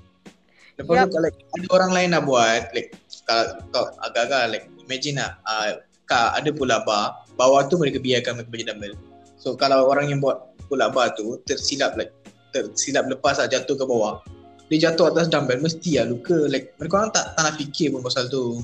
Lepas 0.78 0.94
Yup. 0.94 1.10
tu 1.10 1.14
kalau 1.18 1.28
ada 1.34 1.66
orang 1.74 1.90
lain 1.90 2.08
nak 2.14 2.22
buat, 2.22 2.70
like 2.70 2.94
kalau 3.26 3.58
kau 3.74 3.90
agak-agak 4.06 4.42
like 4.54 4.66
imagine 4.86 5.18
lah, 5.18 5.34
uh, 5.50 5.82
kak 6.06 6.38
ada 6.38 6.50
pula 6.54 6.86
bar, 6.86 7.26
bawah 7.34 7.66
tu 7.66 7.74
mereka 7.74 7.98
biarkan 7.98 8.38
mereka 8.38 8.50
baca 8.54 8.64
dumbbell. 8.70 8.94
So 9.34 9.58
kalau 9.58 9.90
orang 9.90 10.14
yang 10.14 10.22
buat 10.22 10.54
pula 10.70 10.88
bar 10.94 11.18
tu 11.18 11.42
tersilap 11.50 11.98
like 11.98 12.14
tersilap 12.54 13.10
lepas 13.10 13.42
lah 13.42 13.50
jatuh 13.50 13.74
ke 13.74 13.84
bawah. 13.84 14.22
Dia 14.70 14.88
jatuh 14.88 15.10
atas 15.10 15.26
dumbbell 15.26 15.58
mesti 15.58 15.98
lah 15.98 16.06
luka. 16.06 16.46
Like 16.46 16.78
mereka 16.78 16.94
orang 17.02 17.10
tak, 17.10 17.34
tak 17.34 17.42
nak 17.42 17.54
fikir 17.58 17.90
pun 17.90 18.00
pasal 18.00 18.30
tu. 18.30 18.62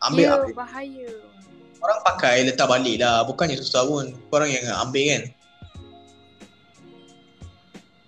Ambil, 0.00 0.24
Ya, 0.24 0.32
ambil. 0.40 0.54
bahaya. 0.56 1.10
Orang 1.80 1.98
pakai 2.04 2.44
letak 2.44 2.68
balik 2.68 3.00
lah. 3.00 3.24
Bukannya 3.24 3.56
susah 3.56 3.84
pun. 3.84 4.12
Korang 4.28 4.48
yang 4.52 4.64
ambil 4.80 5.04
kan. 5.04 5.22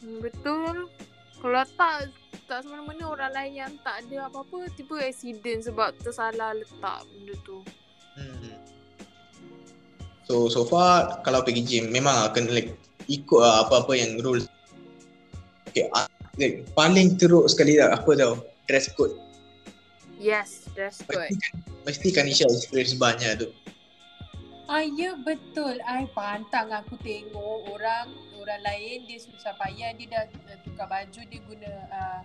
Hmm, 0.01 0.19
Betul. 0.21 0.89
Kalau 1.41 1.65
tak 1.77 2.13
tak 2.47 2.69
semena-mena 2.69 3.09
orang 3.09 3.33
lain 3.33 3.53
yang 3.65 3.73
tak 3.81 4.05
ada 4.05 4.29
apa-apa 4.29 4.69
tiba 4.77 5.01
accident 5.01 5.65
sebab 5.65 5.97
tersalah 6.05 6.53
letak 6.53 7.01
benda 7.09 7.35
tu. 7.43 7.65
Hmm. 8.13 8.53
So 10.29 10.53
so 10.53 10.63
far 10.69 11.25
kalau 11.25 11.41
pergi 11.41 11.65
gym 11.65 11.85
memang 11.91 12.13
lah 12.13 12.29
kena 12.31 12.53
like 12.53 12.77
ikut 13.09 13.41
lah 13.41 13.65
apa-apa 13.67 13.97
yang 13.97 14.21
rules. 14.21 14.47
Okay, 15.73 15.89
ah, 15.97 16.05
like, 16.37 16.69
paling 16.77 17.17
teruk 17.17 17.49
sekali 17.49 17.81
lah 17.81 17.97
apa 17.97 18.13
tau 18.15 18.37
dress 18.69 18.93
code. 18.93 19.17
Yes, 20.23 20.71
that's 20.79 21.02
good. 21.02 21.19
Mesti 21.19 21.35
kan, 21.35 21.55
mesti 21.83 22.09
kan 22.14 22.25
Isha 22.31 22.47
experience 22.47 22.95
banyak 22.95 23.43
tu. 23.43 23.50
Ah, 24.71 24.87
ya 24.87 25.19
betul. 25.19 25.83
I 25.83 26.07
pantang 26.14 26.71
aku 26.71 26.95
tengok 27.02 27.67
orang 27.75 28.14
orang 28.38 28.62
lain 28.62 29.02
dia 29.11 29.19
susah 29.19 29.50
payah 29.59 29.91
dia 29.99 30.07
dah, 30.07 30.25
dah 30.47 30.59
tukar 30.62 30.87
baju 30.87 31.21
dia 31.26 31.41
guna 31.43 31.71
uh, 31.91 32.21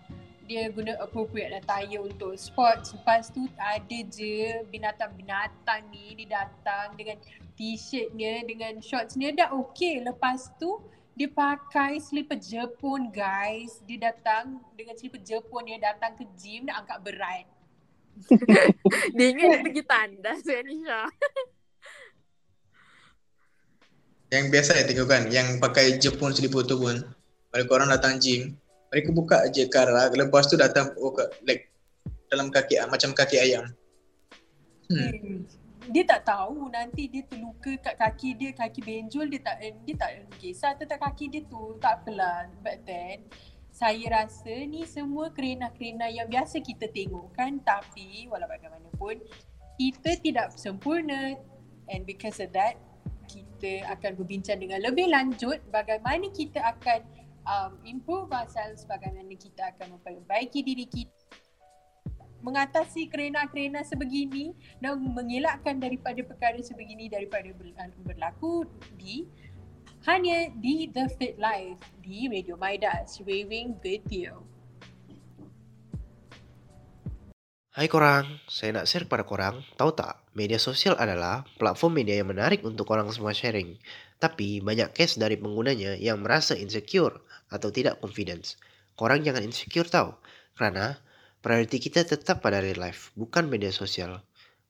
dia 0.45 0.69
guna 0.69 0.93
appropriate 1.01 1.57
attire 1.57 1.97
untuk 1.97 2.37
sports. 2.37 2.93
Lepas 2.93 3.33
tu 3.33 3.49
ada 3.57 3.99
je 4.13 4.61
binatang-binatang 4.69 5.89
ni 5.89 6.21
dia 6.21 6.45
datang 6.45 6.93
dengan 6.93 7.17
t-shirtnya 7.57 8.45
dengan 8.45 8.77
shortsnya 8.77 9.33
dah 9.33 9.49
okey. 9.57 10.05
Lepas 10.05 10.53
tu 10.61 10.77
dia 11.17 11.25
pakai 11.33 11.97
slipper 11.97 12.37
Jepun 12.37 13.09
guys. 13.09 13.81
Dia 13.89 14.13
datang 14.13 14.61
dengan 14.77 14.93
slipper 14.93 15.17
Jepun 15.25 15.65
dia 15.65 15.81
datang 15.81 16.13
ke 16.13 16.29
gym 16.37 16.69
nak 16.69 16.85
angkat 16.85 17.01
berat. 17.01 17.56
Dia 19.17 19.25
ingat 19.31 19.47
dia 19.47 19.59
pergi 19.63 19.83
tandas 19.83 20.39
kan 20.43 20.63
Nisha. 20.65 21.01
Yang 24.27 24.45
biasa 24.51 24.69
saya 24.75 24.83
tengok 24.83 25.07
kan 25.07 25.23
yang 25.31 25.47
pakai 25.63 25.95
Jepun 26.01 26.35
seliput 26.35 26.67
tu 26.67 26.75
pun 26.75 26.99
mereka 27.55 27.69
orang 27.79 27.95
datang 27.95 28.19
gym 28.19 28.59
mereka 28.91 29.09
buka 29.11 29.37
je 29.51 29.67
karak 29.67 30.15
lepas 30.15 30.47
tu 30.47 30.59
datang 30.59 30.91
buka 30.95 31.31
like 31.47 31.71
dalam 32.27 32.51
kaki 32.51 32.79
macam 32.91 33.15
kaki 33.15 33.39
ayam. 33.39 33.71
Hmm. 34.87 35.11
Hmm. 35.11 35.39
Dia 35.87 36.03
tak 36.03 36.27
tahu 36.27 36.67
nanti 36.67 37.07
dia 37.07 37.23
terluka 37.23 37.71
kat 37.79 37.95
kaki 37.95 38.35
dia, 38.35 38.51
kaki 38.51 38.83
benjol 38.83 39.31
dia 39.31 39.39
tak 39.39 39.63
dia 39.87 39.95
tak 39.95 40.11
kisah 40.35 40.75
tentang 40.75 40.99
kaki 40.99 41.31
dia 41.31 41.41
tu. 41.47 41.79
Tak 41.79 42.03
apalah. 42.03 42.51
But 42.59 42.83
then 42.83 43.31
saya 43.77 44.25
rasa 44.25 44.49
ni 44.65 44.89
semua 44.89 45.29
kerena-kerena 45.29 46.09
yang 46.09 46.25
biasa 46.25 46.57
kita 46.65 46.89
tengok 46.89 47.29
kan 47.37 47.61
tapi 47.61 48.25
walau 48.25 48.49
bagaimanapun 48.49 49.21
kita 49.77 50.17
tidak 50.17 50.49
sempurna. 50.57 51.37
And 51.85 52.01
because 52.03 52.41
of 52.41 52.51
that 52.57 52.81
kita 53.29 53.85
akan 53.85 54.17
berbincang 54.17 54.65
dengan 54.65 54.81
lebih 54.81 55.13
lanjut 55.13 55.61
bagaimana 55.69 56.25
kita 56.33 56.57
akan 56.57 57.05
um, 57.45 57.71
improve 57.85 58.33
ourselves 58.33 58.83
bagaimana 58.89 59.29
kita 59.37 59.71
akan 59.77 59.99
memperbaiki 59.99 60.65
diri 60.65 60.87
kita 60.89 61.13
mengatasi 62.41 63.09
kerena-kerena 63.09 63.81
sebegini 63.81 64.53
dan 64.79 65.01
mengelakkan 65.01 65.81
daripada 65.81 66.21
perkara 66.21 66.61
sebegini 66.61 67.09
daripada 67.09 67.49
ber- 67.51 67.97
berlaku 68.05 68.63
di 68.95 69.25
hanya 70.07 70.47
di 70.63 70.87
The 70.87 71.11
Fit 71.19 71.35
Life 71.35 71.83
di 71.99 72.31
Radio 72.31 72.55
Midas 72.55 73.19
Raving 73.27 73.75
with 73.83 74.07
you. 74.07 74.39
Hai 77.75 77.91
korang, 77.91 78.39
saya 78.47 78.71
nak 78.71 78.87
share 78.87 79.03
kepada 79.03 79.27
korang, 79.27 79.67
tahu 79.75 79.91
tak, 79.91 80.23
media 80.31 80.63
sosial 80.63 80.95
adalah 80.95 81.43
platform 81.59 81.99
media 81.99 82.23
yang 82.23 82.31
menarik 82.31 82.63
untuk 82.63 82.87
korang 82.87 83.11
semua 83.11 83.35
sharing. 83.35 83.75
Tapi 84.15 84.63
banyak 84.63 84.95
case 84.95 85.19
dari 85.19 85.35
penggunanya 85.35 85.99
yang 85.99 86.23
merasa 86.23 86.55
insecure 86.55 87.19
atau 87.51 87.67
tidak 87.67 87.99
confidence. 87.99 88.55
Korang 88.95 89.27
jangan 89.27 89.43
insecure 89.43 89.91
tau, 89.91 90.23
kerana 90.55 91.03
priority 91.43 91.83
kita 91.83 92.07
tetap 92.07 92.39
pada 92.39 92.63
real 92.63 92.79
life, 92.79 93.11
bukan 93.19 93.51
media 93.51 93.75
sosial. 93.75 94.23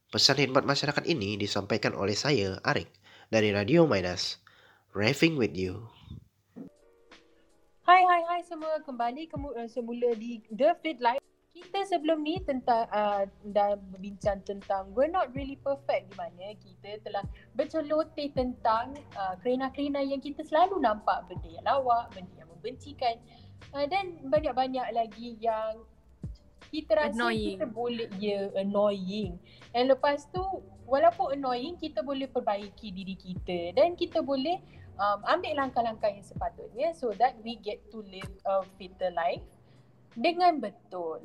Pesan 0.10 0.42
khidmat 0.42 0.66
masyarakat 0.66 1.06
ini 1.06 1.38
disampaikan 1.38 1.94
oleh 1.94 2.18
saya, 2.18 2.58
Arik, 2.66 2.90
dari 3.30 3.54
Radio 3.54 3.86
Midas. 3.86 4.47
Raving 4.98 5.38
with 5.38 5.54
you. 5.54 5.86
Hai 7.86 8.02
hai 8.02 8.22
hai 8.26 8.42
semua 8.42 8.82
kembali 8.82 9.30
kemu- 9.30 9.54
uh, 9.54 9.70
semula 9.70 10.18
di 10.18 10.42
The 10.50 10.74
Fit 10.82 10.98
Life. 10.98 11.22
Kita 11.54 11.86
sebelum 11.86 12.26
ni 12.26 12.42
tentang 12.42 12.90
uh, 12.90 13.30
dah 13.54 13.78
berbincang 13.94 14.42
tentang 14.42 14.90
we're 14.98 15.06
not 15.06 15.30
really 15.38 15.54
perfect 15.62 16.10
di 16.10 16.16
mana 16.18 16.58
kita 16.58 16.98
telah 17.06 17.22
berceloteh 17.54 18.34
tentang 18.34 18.98
uh, 19.14 19.38
kerena-kerena 19.46 20.02
yang 20.02 20.18
kita 20.18 20.42
selalu 20.42 20.82
nampak 20.82 21.30
benda 21.30 21.46
yang 21.46 21.66
lawak, 21.70 22.10
benda 22.18 22.34
yang 22.34 22.50
membencikan 22.58 23.22
uh, 23.78 23.86
dan 23.86 24.18
banyak-banyak 24.26 24.98
lagi 24.98 25.38
yang 25.38 25.78
kita 26.74 26.98
rasa 26.98 27.14
Annoying. 27.14 27.62
kita 27.62 27.66
boleh 27.70 28.10
ya 28.18 28.50
annoying. 28.58 29.38
And 29.78 29.94
lepas 29.94 30.26
tu 30.34 30.42
walaupun 30.90 31.38
annoying 31.38 31.78
kita 31.78 32.02
boleh 32.02 32.26
perbaiki 32.26 32.90
diri 32.90 33.14
kita 33.14 33.78
dan 33.78 33.94
kita 33.94 34.26
boleh 34.26 34.58
um, 34.98 35.20
ambil 35.26 35.66
langkah-langkah 35.66 36.10
yang 36.10 36.26
sepatutnya 36.26 36.94
so 36.94 37.14
that 37.16 37.38
we 37.46 37.58
get 37.62 37.82
to 37.94 38.02
live 38.06 38.30
a 38.46 38.66
fitter 38.78 39.14
life 39.14 39.46
dengan 40.18 40.58
betul. 40.58 41.22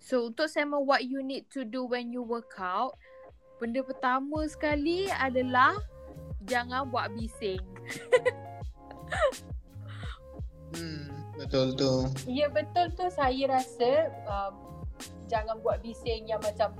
So 0.00 0.28
untuk 0.28 0.50
sama 0.50 0.82
what 0.82 1.06
you 1.06 1.22
need 1.22 1.46
to 1.54 1.62
do 1.62 1.86
when 1.86 2.10
you 2.10 2.20
work 2.20 2.58
out, 2.58 2.98
benda 3.62 3.80
pertama 3.84 4.42
sekali 4.50 5.06
adalah 5.06 5.78
jangan 6.44 6.88
buat 6.90 7.14
bising. 7.14 7.62
Hmm, 10.70 11.10
betul 11.34 11.74
tu. 11.74 12.06
Ya 12.30 12.46
betul 12.46 12.94
tu 12.94 13.06
saya 13.10 13.58
rasa 13.58 14.10
um, 14.26 14.79
jangan 15.30 15.62
buat 15.62 15.78
bising 15.78 16.26
yang 16.26 16.42
macam 16.42 16.74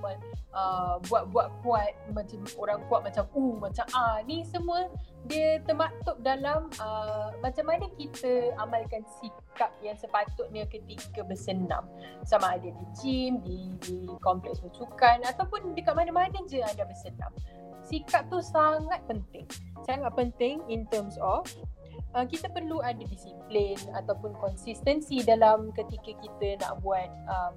uh, 0.51 0.99
buat-buat 1.07 1.63
kuat 1.63 1.95
macam 2.11 2.43
orang 2.59 2.83
kuat 2.91 3.07
macam 3.07 3.25
uh 3.31 3.55
macam 3.63 3.87
ah 3.95 4.19
ni 4.27 4.43
semua 4.43 4.91
dia 5.31 5.63
termaktub 5.69 6.19
dalam 6.27 6.67
uh, 6.83 7.31
macam 7.39 7.71
mana 7.71 7.87
kita 7.95 8.51
amalkan 8.59 9.07
sikap 9.23 9.71
yang 9.85 9.95
sepatutnya 9.95 10.67
ketika 10.67 11.23
bersenam. 11.23 11.87
Sama 12.27 12.59
ada 12.59 12.67
di 12.67 12.85
gym, 12.99 13.39
di, 13.45 13.71
di 13.85 14.11
kompleks 14.25 14.59
bersukan 14.59 15.23
ataupun 15.23 15.77
dekat 15.79 15.95
mana-mana 15.95 16.35
je 16.51 16.59
anda 16.59 16.83
bersenam. 16.83 17.31
Sikap 17.87 18.27
tu 18.33 18.43
sangat 18.43 19.05
penting. 19.07 19.47
Sangat 19.87 20.13
penting 20.17 20.65
in 20.73 20.89
terms 20.89 21.21
of 21.21 21.45
uh, 22.15 22.25
kita 22.27 22.49
perlu 22.51 22.81
ada 22.83 23.03
disiplin 23.05 23.77
ataupun 23.95 24.35
konsistensi 24.39 25.23
dalam 25.23 25.71
ketika 25.75 26.17
kita 26.17 26.49
nak 26.65 26.81
buat 26.83 27.11
um, 27.29 27.55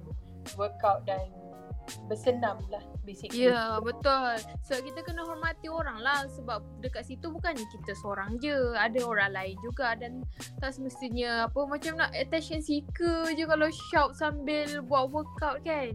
workout 0.56 1.04
dan 1.08 1.28
bersenam 2.08 2.56
lah 2.72 2.80
basically. 3.04 3.48
Ya, 3.48 3.52
yeah, 3.52 3.72
betul. 3.80 4.40
So 4.64 4.80
kita 4.80 5.04
kena 5.04 5.24
hormati 5.24 5.68
orang 5.68 6.00
lah 6.00 6.24
sebab 6.32 6.64
dekat 6.80 7.04
situ 7.04 7.28
bukannya 7.28 7.64
kita 7.68 7.92
seorang 8.00 8.40
je. 8.40 8.72
Ada 8.76 9.04
orang 9.04 9.32
lain 9.36 9.56
juga 9.60 9.92
dan 9.96 10.24
tak 10.60 10.72
semestinya 10.76 11.48
apa 11.48 11.60
macam 11.68 12.00
nak 12.00 12.10
attention 12.16 12.64
seeker 12.64 13.28
je 13.36 13.44
kalau 13.44 13.68
shout 13.92 14.16
sambil 14.16 14.80
buat 14.84 15.12
workout 15.12 15.60
kan. 15.64 15.92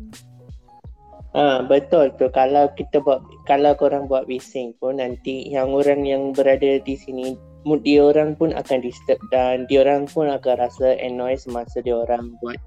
Ah 1.38 1.62
betul 1.62 2.10
tu 2.18 2.26
kalau 2.34 2.70
kita 2.74 3.02
buat 3.06 3.22
kalau 3.46 3.78
korang 3.78 4.10
buat 4.10 4.26
bising 4.26 4.74
pun 4.82 4.98
nanti 4.98 5.46
yang 5.46 5.70
orang 5.78 6.02
yang 6.02 6.34
berada 6.34 6.82
di 6.82 6.96
sini 6.98 7.38
mood 7.70 7.86
dia 7.86 8.02
orang 8.02 8.34
pun 8.34 8.50
akan 8.50 8.82
disturb 8.82 9.22
dan 9.30 9.70
dia 9.70 9.86
orang 9.86 10.10
pun 10.10 10.26
akan 10.26 10.56
rasa 10.58 10.98
annoy 10.98 11.38
semasa 11.38 11.86
dia 11.86 12.02
orang 12.02 12.34
buat 12.42 12.58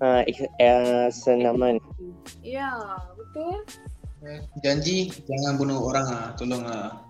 uh, 0.00 0.22
uh, 0.60 1.06
senaman. 1.12 1.80
Ya, 2.44 2.72
betul. 3.16 3.64
Eh, 4.20 4.40
Janji 4.60 5.08
jangan 5.24 5.56
bunuh 5.56 5.80
orang 5.80 6.06
ah, 6.12 6.28
tolong 6.36 6.64
ah. 6.68 7.00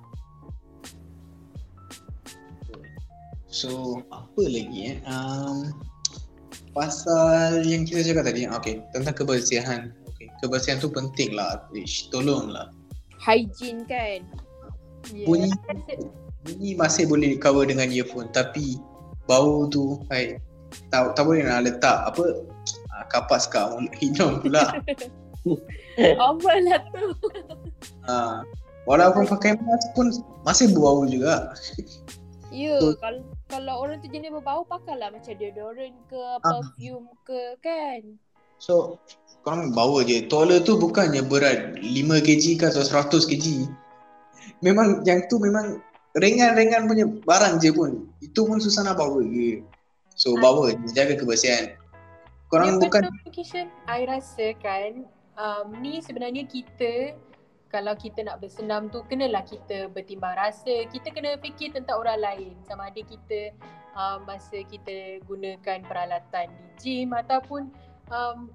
So 3.51 3.99
apa 4.15 4.43
lagi 4.47 4.95
eh? 4.95 4.97
Um, 5.11 5.75
pasal 6.71 7.67
yang 7.67 7.83
kita 7.83 8.07
cakap 8.07 8.31
tadi, 8.31 8.47
okay, 8.47 8.79
tentang 8.95 9.19
kebersihan. 9.19 9.91
Okay, 10.15 10.31
kebersihan 10.39 10.79
tu 10.79 10.87
penting 10.87 11.35
lah. 11.35 11.67
Ish, 11.75 12.15
tolonglah. 12.15 12.71
Hygiene 13.19 13.83
kan. 13.91 14.23
Yeah. 15.11 15.27
Bunyi 15.27 15.51
bunyi 16.47 16.73
masih 16.73 17.05
boleh 17.05 17.37
cover 17.37 17.69
dengan 17.69 17.93
earphone 17.93 18.33
tapi 18.33 18.81
bau 19.29 19.69
tu 19.69 20.01
hai 20.09 20.41
tak 20.89 21.13
tak 21.13 21.25
boleh 21.27 21.45
nak 21.45 21.69
letak 21.69 22.09
apa 22.09 22.41
ah, 23.01 23.09
kapas 23.09 23.49
kat 23.49 23.65
mulut 23.67 23.89
hidung 24.01 24.39
pula. 24.39 24.77
Apa 26.21 26.53
lah 26.61 26.81
tu? 26.93 27.07
ha, 28.05 28.45
walaupun 28.85 29.25
pakai 29.27 29.57
mask 29.57 29.89
pun 29.93 30.13
masih 30.43 30.69
bau 30.71 31.05
juga. 31.05 31.57
Ya, 32.51 32.77
So- 32.77 32.99
kalau 32.99 33.25
kalau 33.47 33.75
orang 33.79 33.99
tu 33.99 34.07
jenis 34.07 34.31
berbau 34.31 34.63
pakailah 34.63 35.09
macam 35.09 35.33
deodorant 35.33 35.97
ke 36.07 36.21
Ah. 36.21 36.37
perfume 36.61 37.09
ke 37.25 37.41
kan. 37.59 38.01
So 38.61 39.01
korang 39.41 39.73
bawa 39.73 40.05
je. 40.05 40.27
Toilet 40.27 40.63
tu 40.63 40.77
bukannya 40.77 41.25
berat 41.25 41.81
5 41.81 42.21
kg 42.21 42.45
ke 42.61 42.65
atau 42.69 42.85
100 42.85 43.25
kg. 43.25 43.65
Memang 44.61 45.01
yang 45.03 45.25
tu 45.27 45.41
memang 45.41 45.81
ringan-ringan 46.13 46.85
punya 46.85 47.09
barang 47.09 47.57
je 47.59 47.73
pun. 47.73 48.05
Itu 48.21 48.45
pun 48.45 48.61
susah 48.61 48.85
nak 48.85 49.01
bawa 49.01 49.25
je. 49.25 49.65
So 50.13 50.37
bawa 50.37 50.69
je, 50.71 50.85
jaga 50.93 51.17
kebersihan. 51.17 51.80
Korang 52.51 52.83
Ya, 52.83 52.83
bukan 52.83 53.03
Kishan. 53.31 53.71
I 53.87 54.11
rasa 54.11 54.59
kan 54.59 55.07
um, 55.39 55.71
ni 55.79 56.03
sebenarnya 56.03 56.43
kita 56.51 57.15
kalau 57.71 57.95
kita 57.95 58.27
nak 58.27 58.43
bersenam 58.43 58.91
tu 58.91 59.07
kenalah 59.07 59.47
kita 59.47 59.87
bertimbang 59.95 60.35
rasa. 60.35 60.91
Kita 60.91 61.15
kena 61.15 61.39
fikir 61.39 61.71
tentang 61.71 62.03
orang 62.03 62.19
lain. 62.19 62.59
Sama 62.67 62.91
ada 62.91 62.99
kita 62.99 63.55
um, 63.95 64.27
masa 64.27 64.67
kita 64.67 65.23
gunakan 65.31 65.79
peralatan 65.87 66.51
di 66.51 66.67
gym 66.83 67.15
ataupun 67.15 67.71
um, 68.11 68.51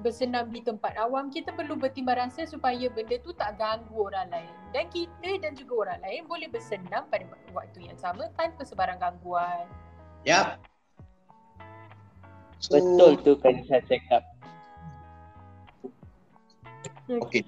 bersenam 0.00 0.46
di 0.48 0.62
tempat 0.62 0.94
awam 0.96 1.28
kita 1.28 1.50
perlu 1.52 1.74
bertimbang 1.76 2.30
rasa 2.30 2.46
supaya 2.46 2.88
benda 2.88 3.20
tu 3.20 3.36
tak 3.36 3.60
ganggu 3.60 4.08
orang 4.08 4.32
lain 4.32 4.54
dan 4.72 4.88
kita 4.88 5.36
dan 5.44 5.52
juga 5.52 5.84
orang 5.84 6.00
lain 6.00 6.24
boleh 6.24 6.48
bersenam 6.48 7.04
pada 7.12 7.28
waktu 7.52 7.90
yang 7.90 7.98
sama 8.00 8.30
tanpa 8.38 8.64
sebarang 8.64 8.96
gangguan. 8.96 9.68
Yap. 10.24 10.69
So, 12.60 12.76
Betul 12.76 13.12
tu 13.24 13.32
kan 13.40 13.64
saya 13.64 13.80
cakap. 13.88 14.22
Okay. 17.08 17.42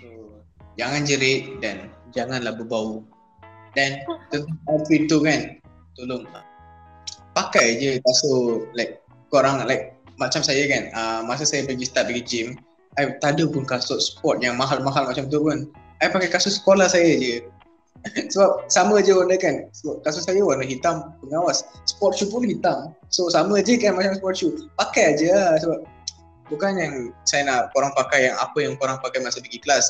So, 0.00 0.40
jangan 0.80 1.04
jerit 1.04 1.60
dan 1.60 1.92
janganlah 2.16 2.56
berbau. 2.56 3.04
Dan 3.76 4.04
tentang 4.28 4.56
outfit 4.68 5.08
tu 5.08 5.20
kan, 5.24 5.60
tolong 5.96 6.28
pakai 7.32 7.80
je 7.80 7.96
kasut 8.04 8.68
like 8.76 9.00
korang 9.32 9.64
like 9.64 9.96
macam 10.20 10.44
saya 10.44 10.68
kan, 10.68 10.92
uh, 10.92 11.20
masa 11.24 11.48
saya 11.48 11.64
pergi 11.64 11.88
start 11.88 12.12
pergi 12.12 12.22
gym, 12.24 12.48
I 13.00 13.16
tak 13.24 13.40
ada 13.40 13.48
pun 13.48 13.64
kasut 13.64 13.98
sport 13.98 14.44
yang 14.44 14.60
mahal-mahal 14.60 15.08
macam 15.08 15.26
tu 15.32 15.40
pun. 15.40 15.72
I 16.04 16.12
pakai 16.12 16.28
kasut 16.28 16.52
sekolah 16.52 16.92
saya 16.92 17.16
je. 17.16 17.36
Sebab 18.32 18.66
sama 18.66 18.98
je 19.02 19.14
warna 19.14 19.38
kan. 19.38 19.70
Sebab 19.70 20.02
kasut 20.02 20.26
saya 20.26 20.42
warna 20.42 20.66
hitam 20.66 21.14
pengawas. 21.22 21.62
Sport 21.86 22.18
shoe 22.18 22.28
pun 22.30 22.42
hitam. 22.46 22.90
So 23.14 23.30
sama 23.30 23.62
je 23.62 23.78
kan 23.78 23.94
macam 23.94 24.18
sport 24.18 24.38
shoe. 24.38 24.54
Pakai 24.74 25.14
aje 25.14 25.30
lah 25.30 25.58
sebab 25.62 25.78
bukan 26.50 26.72
yang 26.78 26.94
saya 27.22 27.46
nak 27.46 27.70
korang 27.72 27.94
pakai 27.94 28.30
yang 28.30 28.36
apa 28.38 28.58
yang 28.58 28.74
korang 28.76 28.98
pakai 28.98 29.22
masa 29.22 29.38
pergi 29.38 29.62
kelas. 29.62 29.86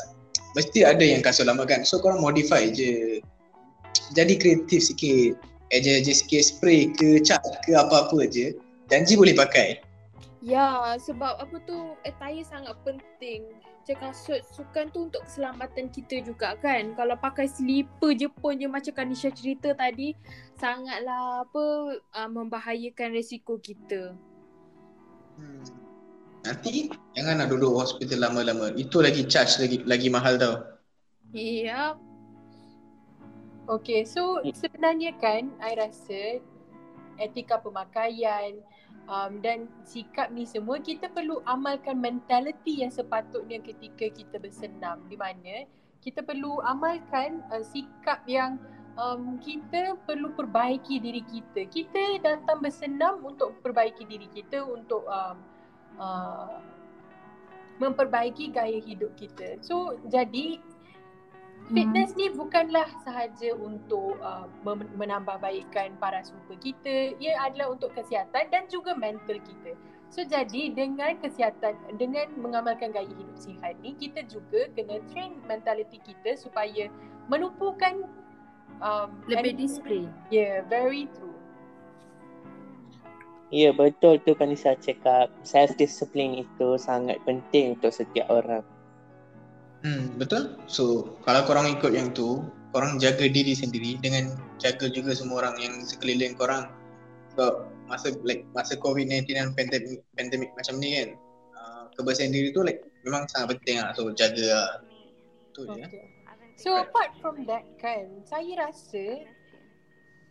Mesti 0.52 0.84
ada 0.84 1.00
yang 1.00 1.24
kasut 1.24 1.48
lama 1.48 1.64
kan. 1.64 1.82
So 1.88 1.98
korang 1.98 2.20
modify 2.20 2.68
je. 2.68 3.24
Jadi 4.12 4.36
kreatif 4.36 4.92
sikit. 4.92 5.40
Eja-eja 5.72 6.12
sikit 6.12 6.44
spray 6.44 6.92
ke 6.92 7.16
cat 7.24 7.40
ke 7.64 7.72
apa-apa 7.72 8.28
je. 8.28 8.52
Janji 8.92 9.16
boleh 9.16 9.32
pakai. 9.32 9.80
Ya, 10.44 10.98
sebab 11.00 11.38
apa 11.40 11.56
tu 11.64 11.96
attire 12.04 12.44
sangat 12.44 12.76
penting. 12.84 13.46
Macam 13.82 14.14
kasut 14.14 14.38
sukan 14.54 14.94
tu 14.94 15.10
untuk 15.10 15.26
keselamatan 15.26 15.90
kita 15.90 16.22
juga 16.22 16.54
kan. 16.62 16.94
Kalau 16.94 17.18
pakai 17.18 17.50
slipper 17.50 18.14
je 18.14 18.30
pun 18.30 18.54
je 18.54 18.70
macam 18.70 18.94
Kanisha 18.94 19.34
cerita 19.34 19.74
tadi, 19.74 20.14
sangatlah 20.54 21.42
apa 21.42 21.64
uh, 22.14 22.30
membahayakan 22.30 23.10
resiko 23.10 23.58
kita. 23.58 24.14
Hmm. 25.34 25.66
Nanti 26.46 26.94
jangan 27.18 27.42
nak 27.42 27.50
duduk 27.50 27.74
hospital 27.74 28.30
lama-lama. 28.30 28.70
Itu 28.78 29.02
lagi 29.02 29.26
charge 29.26 29.58
lagi 29.58 29.82
lagi 29.82 30.06
mahal 30.14 30.38
tau. 30.38 30.62
Ya, 31.34 31.98
Okay, 33.70 34.02
so 34.02 34.42
sebenarnya 34.50 35.14
kan 35.22 35.54
I 35.62 35.78
rasa 35.78 36.42
etika 37.14 37.62
pemakaian 37.62 38.58
um, 39.06 39.42
dan 39.42 39.70
sikap 39.82 40.30
ni 40.30 40.46
semua 40.46 40.78
kita 40.78 41.10
perlu 41.10 41.40
amalkan 41.48 41.98
mentality 41.98 42.82
yang 42.84 42.92
sepatutnya 42.92 43.62
ketika 43.62 44.10
kita 44.10 44.36
bersenam 44.38 45.02
di 45.06 45.16
mana 45.18 45.66
kita 46.02 46.22
perlu 46.26 46.58
amalkan 46.66 47.46
uh, 47.54 47.62
sikap 47.62 48.26
yang 48.26 48.58
um, 48.98 49.38
kita 49.38 49.94
perlu 50.04 50.34
perbaiki 50.34 50.98
diri 50.98 51.22
kita. 51.22 51.68
Kita 51.70 52.18
datang 52.20 52.58
bersenam 52.58 53.22
untuk 53.22 53.62
perbaiki 53.62 54.04
diri 54.04 54.26
kita 54.26 54.66
untuk 54.66 55.06
um, 55.06 55.36
uh, 55.96 56.58
memperbaiki 57.78 58.50
gaya 58.50 58.78
hidup 58.82 59.14
kita. 59.14 59.62
So 59.62 59.98
jadi 60.10 60.60
Fitness 61.72 62.12
ni 62.20 62.28
bukanlah 62.28 62.84
sahaja 63.00 63.56
untuk 63.56 64.20
uh, 64.20 64.44
menambah 64.92 65.40
baikkan 65.40 65.96
parasupa 65.96 66.52
kita, 66.60 67.16
ia 67.16 67.40
adalah 67.40 67.72
untuk 67.72 67.96
kesihatan 67.96 68.52
dan 68.52 68.68
juga 68.68 68.92
mental 68.92 69.40
kita. 69.40 69.72
So 70.12 70.20
jadi 70.20 70.76
dengan 70.76 71.16
kesihatan 71.24 71.96
dengan 71.96 72.28
mengamalkan 72.36 72.92
gaya 72.92 73.08
hidup 73.08 73.32
sihat 73.40 73.80
ni 73.80 73.96
kita 73.96 74.20
juga 74.28 74.68
kena 74.76 75.00
train 75.08 75.40
mentality 75.48 75.96
kita 76.04 76.36
supaya 76.36 76.92
menumpukan 77.32 78.04
um, 78.84 79.08
lebih 79.24 79.56
disiplin. 79.56 80.12
Yeah, 80.28 80.68
very 80.68 81.08
true. 81.16 81.32
Ya 83.48 83.72
betul 83.72 84.20
tu 84.20 84.36
kan 84.36 84.52
saya 84.52 84.76
cakap. 84.76 85.32
Self 85.48 85.72
discipline 85.80 86.44
itu 86.44 86.76
sangat 86.76 87.16
penting 87.24 87.80
untuk 87.80 87.96
setiap 87.96 88.28
orang. 88.28 88.60
Hmm, 89.82 90.14
betul. 90.14 90.58
So, 90.70 91.14
kalau 91.26 91.42
korang 91.46 91.66
ikut 91.74 91.90
yang 91.90 92.14
tu, 92.14 92.46
korang 92.70 93.02
jaga 93.02 93.26
diri 93.26 93.52
sendiri 93.52 93.98
dengan 93.98 94.38
jaga 94.62 94.86
juga 94.88 95.12
semua 95.12 95.46
orang 95.46 95.58
yang 95.58 95.74
sekeliling 95.82 96.38
korang. 96.38 96.70
So, 97.34 97.66
masa 97.90 98.14
like 98.22 98.46
masa 98.54 98.78
COVID-19 98.78 99.34
dan 99.34 99.52
pandemic, 99.58 100.06
pandemic 100.14 100.54
macam 100.54 100.78
ni 100.78 101.02
kan, 101.02 101.08
uh, 101.58 101.82
kebersihan 101.98 102.30
diri 102.30 102.54
tu 102.54 102.62
like 102.62 102.86
memang 103.02 103.26
sangat 103.30 103.58
penting 103.58 103.82
lah. 103.82 103.90
So, 103.98 104.14
jaga 104.14 104.46
lah. 104.46 104.70
Tu 105.52 105.66
je. 105.66 105.82
Okay. 105.82 106.22
So 106.62 106.78
apart 106.78 107.10
from 107.18 107.42
that 107.50 107.66
kan, 107.80 108.22
saya 108.22 108.68
rasa 108.68 109.26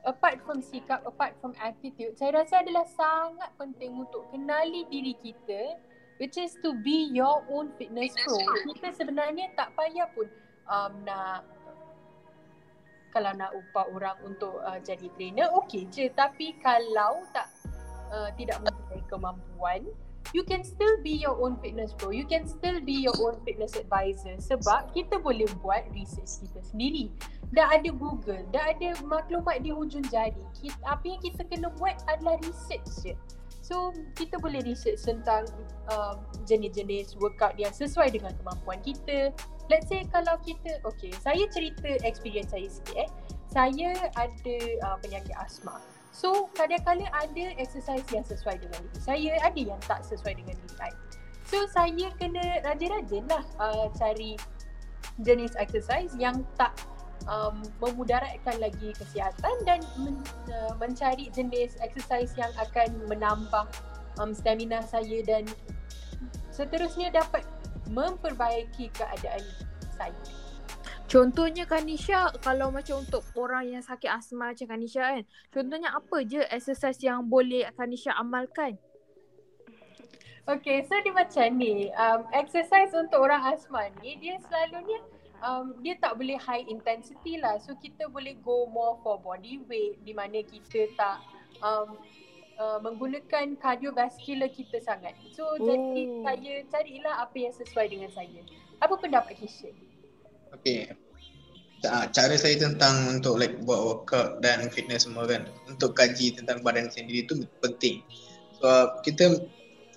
apart 0.08 0.40
from 0.48 0.64
sikap, 0.64 1.04
apart 1.04 1.36
from 1.44 1.52
attitude, 1.60 2.16
saya 2.16 2.40
rasa 2.40 2.64
adalah 2.64 2.88
sangat 2.88 3.52
penting 3.58 4.00
untuk 4.00 4.26
kenali 4.32 4.88
diri 4.88 5.12
kita 5.20 5.76
which 6.22 6.38
is 6.38 6.54
to 6.62 6.78
be 6.86 7.10
your 7.10 7.42
own 7.50 7.74
fitness 7.82 8.14
pro. 8.22 8.38
Kita 8.70 8.94
sebenarnya 8.94 9.58
tak 9.58 9.74
payah 9.74 10.06
pun 10.14 10.30
um, 10.70 10.94
nak 11.02 11.42
kalau 13.10 13.34
nak 13.34 13.50
upah 13.58 13.90
orang 13.90 14.18
untuk 14.22 14.62
uh, 14.62 14.78
jadi 14.86 15.10
trainer 15.18 15.50
okey 15.66 15.90
je. 15.90 16.14
Tapi 16.14 16.62
kalau 16.62 17.26
tak 17.34 17.50
uh, 18.14 18.30
tidak 18.38 18.62
mempunyai 18.62 19.02
kemampuan 19.10 19.82
you 20.38 20.46
can 20.46 20.62
still 20.62 21.02
be 21.02 21.18
your 21.18 21.34
own 21.42 21.58
fitness 21.58 21.98
pro. 21.98 22.14
You 22.14 22.30
can 22.30 22.46
still 22.46 22.78
be 22.78 23.02
your 23.02 23.18
own 23.18 23.42
fitness 23.42 23.74
advisor 23.74 24.38
sebab 24.38 24.94
kita 24.94 25.18
boleh 25.18 25.50
buat 25.66 25.90
research 25.90 26.46
kita 26.46 26.62
sendiri. 26.62 27.10
Dah 27.50 27.68
ada 27.74 27.90
Google 27.90 28.46
dah 28.54 28.70
ada 28.70 28.94
maklumat 29.10 29.66
di 29.66 29.74
hujung 29.74 30.06
jari. 30.08 30.38
Kita, 30.54 30.78
apa 30.86 31.04
yang 31.04 31.20
kita 31.26 31.42
kena 31.50 31.74
buat 31.82 31.98
adalah 32.06 32.38
research 32.46 33.10
je 33.10 33.18
So 33.72 33.96
kita 34.20 34.36
boleh 34.44 34.60
research 34.68 35.00
tentang 35.08 35.48
uh, 35.88 36.20
jenis-jenis 36.44 37.16
workout 37.24 37.56
yang 37.56 37.72
sesuai 37.72 38.12
dengan 38.12 38.36
kemampuan 38.36 38.84
kita. 38.84 39.32
Let's 39.72 39.88
say 39.88 40.04
kalau 40.12 40.36
kita, 40.44 40.84
okay, 40.84 41.16
saya 41.24 41.48
cerita 41.48 41.88
experience 42.04 42.52
saya 42.52 42.68
sikit 42.68 43.08
eh. 43.08 43.10
Saya 43.48 43.96
ada 44.20 44.58
uh, 44.92 44.98
penyakit 45.00 45.32
asma. 45.40 45.80
So 46.12 46.52
kadang-kadang 46.60 47.08
ada 47.16 47.56
exercise 47.56 48.04
yang 48.12 48.28
sesuai 48.28 48.60
dengan 48.60 48.84
diri 48.92 49.00
saya, 49.00 49.32
ada 49.40 49.62
yang 49.64 49.80
tak 49.88 50.04
sesuai 50.04 50.36
dengan 50.36 50.52
diri 50.60 50.76
saya. 50.76 50.96
So 51.48 51.64
saya 51.72 52.12
kena 52.20 52.44
rajin-rajin 52.68 53.24
lah 53.32 53.48
uh, 53.56 53.88
cari 53.96 54.36
jenis 55.24 55.56
exercise 55.56 56.12
yang 56.20 56.44
tak 56.60 56.76
um, 57.30 57.62
memudaratkan 57.82 58.58
lagi 58.58 58.94
kesihatan 58.98 59.56
dan 59.68 59.80
men, 60.02 60.18
uh, 60.50 60.74
mencari 60.78 61.30
jenis 61.34 61.78
exercise 61.82 62.34
yang 62.38 62.50
akan 62.58 62.90
menambah 63.10 63.66
um, 64.18 64.34
stamina 64.34 64.82
saya 64.86 65.22
dan 65.26 65.46
seterusnya 66.54 67.14
dapat 67.14 67.46
memperbaiki 67.92 68.90
keadaan 68.96 69.44
saya. 69.98 70.24
Contohnya 71.12 71.68
Kanisha, 71.68 72.32
kalau 72.40 72.72
macam 72.72 73.04
untuk 73.04 73.20
orang 73.36 73.68
yang 73.68 73.84
sakit 73.84 74.08
asma 74.08 74.56
macam 74.56 74.64
Kanisha 74.64 75.04
kan, 75.04 75.24
contohnya 75.52 75.92
apa 75.92 76.24
je 76.24 76.40
exercise 76.48 77.04
yang 77.04 77.28
boleh 77.28 77.68
Kanisha 77.76 78.16
amalkan? 78.16 78.80
Okay, 80.48 80.82
so 80.88 80.96
dia 81.04 81.14
macam 81.14 81.48
ni. 81.60 81.92
Um, 81.94 82.26
exercise 82.32 82.96
untuk 82.96 83.22
orang 83.22 83.44
asma 83.44 83.92
ni, 84.00 84.18
dia 84.24 84.40
selalunya 84.48 85.04
um, 85.42 85.76
dia 85.82 85.98
tak 85.98 86.18
boleh 86.18 86.38
high 86.38 86.64
intensity 86.70 87.42
lah. 87.42 87.58
So 87.62 87.76
kita 87.78 88.08
boleh 88.08 88.38
go 88.42 88.70
more 88.70 88.98
for 89.02 89.20
body 89.20 89.62
weight 89.68 90.02
di 90.06 90.14
mana 90.14 90.46
kita 90.46 90.90
tak 90.96 91.18
um, 91.66 91.98
uh, 92.62 92.80
menggunakan 92.82 93.58
cardiovascular 93.58 94.50
kita 94.54 94.78
sangat. 94.82 95.18
So 95.34 95.46
oh. 95.46 95.58
jadi 95.58 96.04
saya 96.24 96.54
carilah 96.70 97.14
apa 97.26 97.36
yang 97.38 97.54
sesuai 97.54 97.86
dengan 97.90 98.12
saya. 98.14 98.42
Apa 98.82 98.98
pendapat 98.98 99.38
Kishan? 99.38 99.74
Okay. 100.62 100.94
Cara 102.14 102.38
saya 102.38 102.62
tentang 102.62 103.18
untuk 103.18 103.42
like 103.42 103.58
buat 103.66 103.82
workout 103.82 104.38
dan 104.46 104.70
fitness 104.70 105.10
semua 105.10 105.26
kan 105.26 105.50
untuk 105.66 105.98
kaji 105.98 106.38
tentang 106.38 106.62
badan 106.62 106.94
sendiri 106.94 107.26
tu 107.26 107.42
penting. 107.58 108.06
So 108.62 108.70
kita 109.02 109.42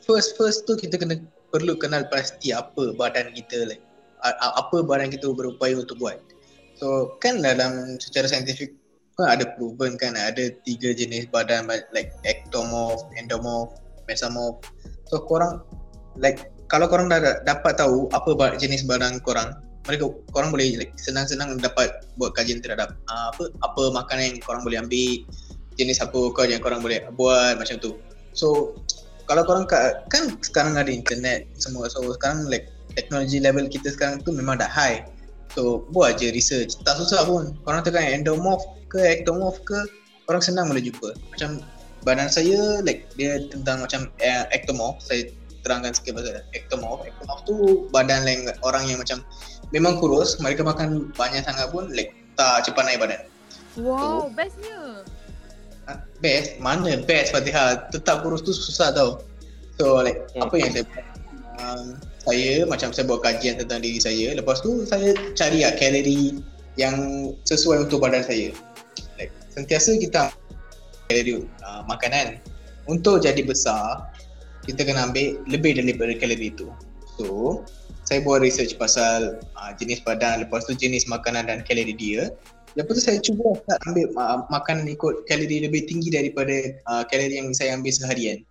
first 0.01 0.41
first 0.41 0.65
tu 0.65 0.81
kita 0.81 0.97
kena 0.97 1.21
perlu 1.53 1.77
kenal 1.77 2.09
pasti 2.09 2.57
apa 2.57 2.97
badan 2.97 3.37
kita 3.37 3.69
like 3.69 3.84
apa 4.33 4.81
barang 4.81 5.13
kita 5.13 5.29
berupaya 5.37 5.77
untuk 5.77 6.01
buat. 6.01 6.19
So 6.75 7.17
kan 7.21 7.45
dalam 7.45 8.01
secara 8.01 8.27
saintifik 8.27 8.75
kan 9.15 9.39
ada 9.39 9.55
proven 9.55 9.95
kan 9.95 10.19
ada 10.19 10.51
tiga 10.67 10.91
jenis 10.91 11.31
badan 11.31 11.71
like 11.93 12.11
ectomorph, 12.27 13.05
endomorph, 13.15 13.77
mesomorph. 14.11 14.59
So 15.07 15.23
korang 15.23 15.63
like 16.19 16.51
kalau 16.73 16.89
korang 16.89 17.13
dah 17.13 17.45
dapat 17.45 17.77
tahu 17.79 18.09
apa 18.11 18.57
jenis 18.59 18.89
badan 18.89 19.21
korang, 19.23 19.55
mereka 19.87 20.11
korang 20.33 20.51
boleh 20.51 20.81
like, 20.81 20.97
senang-senang 20.97 21.61
dapat 21.61 22.09
buat 22.17 22.33
kajian 22.35 22.65
terhadap 22.65 22.97
uh, 23.07 23.31
apa 23.31 23.53
apa 23.63 23.83
makanan 23.93 24.25
yang 24.35 24.37
korang 24.43 24.65
boleh 24.65 24.81
ambil, 24.81 25.23
jenis 25.77 26.01
apa 26.01 26.19
kau 26.33 26.43
yang 26.43 26.65
korang 26.65 26.81
boleh 26.81 27.05
buat 27.15 27.61
macam 27.61 27.77
tu. 27.79 27.95
So 28.35 28.75
kalau 29.31 29.45
korang 29.47 29.65
kan 30.11 30.37
sekarang 30.45 30.77
ada 30.77 30.91
internet 30.93 31.49
semua 31.57 31.89
so 31.89 32.05
sekarang 32.13 32.49
like 32.51 32.69
teknologi 32.93 33.41
level 33.41 33.67
kita 33.67 33.93
sekarang 33.93 34.21
tu 34.21 34.31
memang 34.37 34.61
dah 34.61 34.69
high. 34.69 35.03
So 35.55 35.87
buat 35.95 36.19
je 36.21 36.35
research. 36.35 36.77
Tak 36.83 36.99
susah 36.99 37.25
pun. 37.25 37.55
Korang 37.65 37.87
tekan 37.87 38.05
endomorph 38.05 38.65
ke 38.91 39.01
ectomorph 39.01 39.63
ke 39.65 39.87
orang 40.29 40.43
senang 40.43 40.69
boleh 40.69 40.83
jumpa. 40.83 41.15
Macam 41.35 41.63
badan 42.05 42.29
saya 42.29 42.85
like 42.85 43.09
dia 43.15 43.41
tentang 43.49 43.87
macam 43.87 44.11
uh, 44.21 44.45
ectomorph. 44.51 44.99
Saya 45.01 45.31
terangkan 45.63 45.95
sikit 45.95 46.19
pasal 46.19 46.43
ectomorph. 46.53 47.07
Ectomorph 47.07 47.43
tu 47.47 47.55
badan 47.95 48.27
lain 48.27 48.51
orang 48.67 48.85
yang 48.91 48.99
macam 48.99 49.23
memang 49.71 49.97
kurus. 50.03 50.37
Mereka 50.43 50.67
makan 50.67 51.15
banyak 51.15 51.47
sangat 51.47 51.71
pun 51.71 51.89
like 51.95 52.13
tak 52.35 52.67
cepat 52.67 52.83
naik 52.85 52.99
badan. 52.99 53.23
Wow, 53.79 54.31
so, 54.31 54.35
bestnya. 54.35 54.79
Uh, 55.87 55.99
best? 56.19 56.59
Mana 56.59 56.99
best 57.03 57.31
Fatihah? 57.31 57.91
Tetap 57.95 58.27
kurus 58.27 58.43
tu 58.43 58.51
susah 58.51 58.91
tau. 58.91 59.23
So 59.79 60.03
like 60.03 60.27
hmm. 60.35 60.47
apa 60.47 60.55
yang 60.59 60.71
saya 60.75 60.85
buat? 60.87 61.07
Um, 61.55 61.87
saya 62.25 62.65
macam 62.65 62.89
saya 62.91 63.05
buat 63.05 63.21
kajian 63.21 63.61
tentang 63.61 63.85
diri 63.85 64.01
saya 64.01 64.33
lepas 64.33 64.65
tu 64.65 64.89
saya 64.89 65.13
cari 65.37 65.61
lah 65.61 65.77
kalori 65.77 66.41
yang 66.75 67.31
sesuai 67.47 67.87
untuk 67.87 68.03
badan 68.03 68.25
saya. 68.27 68.51
Like, 69.21 69.31
sentiasa 69.53 70.01
kita 70.01 70.33
kalori 71.07 71.45
uh, 71.63 71.83
makanan 71.87 72.41
untuk 72.89 73.23
jadi 73.23 73.45
besar 73.45 74.09
kita 74.65 74.89
kena 74.89 75.13
ambil 75.13 75.37
lebih 75.47 75.77
daripada 75.77 76.17
kalori 76.17 76.49
itu. 76.51 76.73
So 77.21 77.61
saya 78.09 78.25
buat 78.25 78.41
research 78.41 78.81
pasal 78.81 79.39
uh, 79.61 79.71
jenis 79.77 80.01
badan 80.03 80.49
lepas 80.49 80.65
tu 80.65 80.73
jenis 80.73 81.05
makanan 81.07 81.53
dan 81.53 81.61
kalori 81.63 81.93
dia. 81.93 82.33
Lepas 82.75 82.99
tu 82.99 83.03
saya 83.07 83.19
cuba 83.23 83.55
tak 83.71 83.79
ambil 83.87 84.11
uh, 84.19 84.43
makanan 84.51 84.89
ikut 84.91 85.29
kalori 85.29 85.63
lebih 85.63 85.87
tinggi 85.87 86.09
daripada 86.11 86.73
uh, 86.89 87.05
kalori 87.07 87.37
yang 87.37 87.53
saya 87.53 87.77
ambil 87.77 87.93
seharian. 87.93 88.43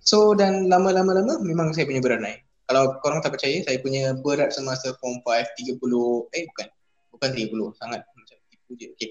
So 0.00 0.32
dan 0.32 0.70
lama-lama 0.72 1.18
lama 1.18 1.34
memang 1.42 1.74
saya 1.76 1.84
punya 1.84 2.00
berat 2.00 2.22
naik 2.24 2.47
kalau 2.68 3.00
korang 3.00 3.24
tak 3.24 3.32
percaya 3.32 3.64
saya 3.64 3.80
punya 3.80 4.12
berat 4.12 4.52
semasa 4.52 4.92
form 5.00 5.24
5 5.24 5.56
30 5.56 5.80
eh 6.36 6.42
bukan. 6.52 6.66
Bukan 7.16 7.30
30 7.32 7.80
sangat. 7.80 8.04
Macam 8.04 8.36
tipu 8.52 8.76
je. 8.76 8.92
Okey. 8.92 9.10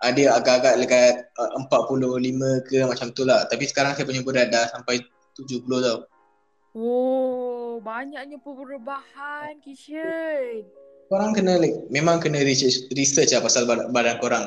Uh, 0.00 0.12
dia 0.16 0.32
agak-agak 0.32 0.80
dekat 0.80 1.28
uh, 1.36 1.60
45 1.68 2.64
ke 2.64 2.80
macam 2.88 3.12
tu 3.12 3.28
lah. 3.28 3.44
Tapi 3.52 3.68
sekarang 3.68 3.92
saya 3.92 4.08
punya 4.08 4.24
berat 4.24 4.48
dah 4.48 4.64
sampai 4.72 5.04
70 5.36 5.68
tau. 5.68 6.08
Oh, 6.76 7.80
banyaknya 7.84 8.40
perubahan 8.40 9.60
Kishan. 9.60 10.64
Korang 11.12 11.36
kena 11.36 11.60
like, 11.60 11.76
memang 11.92 12.20
kena 12.20 12.40
research, 12.44 12.88
research 12.96 13.32
lah 13.36 13.44
pasal 13.44 13.68
badan, 13.68 13.92
badan 13.92 14.16
korang. 14.24 14.44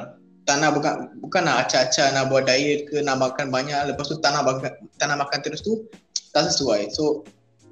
Tak 0.50 0.58
nak 0.58 0.74
bukan, 0.74 0.94
bukan 1.22 1.46
nak 1.46 1.70
acak-acak 1.70 2.10
nak 2.18 2.34
buat 2.34 2.50
diet 2.50 2.90
ke 2.90 3.02
nak 3.06 3.22
makan 3.22 3.54
banyak. 3.54 3.94
Lepas 3.94 4.10
tu 4.10 4.18
tak 4.18 4.34
nak, 4.34 4.46
makan, 4.46 4.74
tak 4.98 5.06
nak 5.06 5.22
makan 5.22 5.40
terus 5.46 5.62
tu 5.62 5.86
tak 6.34 6.50
sesuai. 6.50 6.90
So 6.94 7.26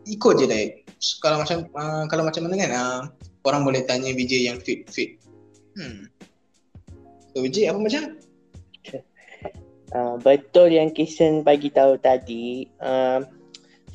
ikut 0.08 0.34
je 0.40 0.46
diet. 0.48 0.72
Kalau 1.22 1.44
macam 1.44 1.68
uh, 1.78 2.04
kalau 2.10 2.24
macam 2.26 2.48
mana 2.48 2.56
kan 2.58 2.72
uh, 2.74 3.02
orang 3.46 3.62
boleh 3.68 3.84
tanya 3.86 4.12
Vijay 4.16 4.48
yang 4.50 4.58
fit 4.64 4.88
fit. 4.90 5.20
Hmm. 5.78 6.10
So 7.36 7.44
Vijay 7.44 7.70
apa 7.70 7.80
macam? 7.80 8.04
Uh, 9.96 10.20
betul 10.20 10.68
yang 10.68 10.92
Kishan 10.92 11.48
bagi 11.48 11.72
tahu 11.72 11.96
tadi. 12.04 12.68
Uh, 12.84 13.24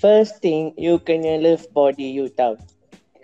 first 0.00 0.40
thing 0.40 0.72
you 0.80 0.96
kena 0.96 1.36
love 1.36 1.68
body 1.76 2.08
you 2.08 2.32
tahu. 2.32 2.56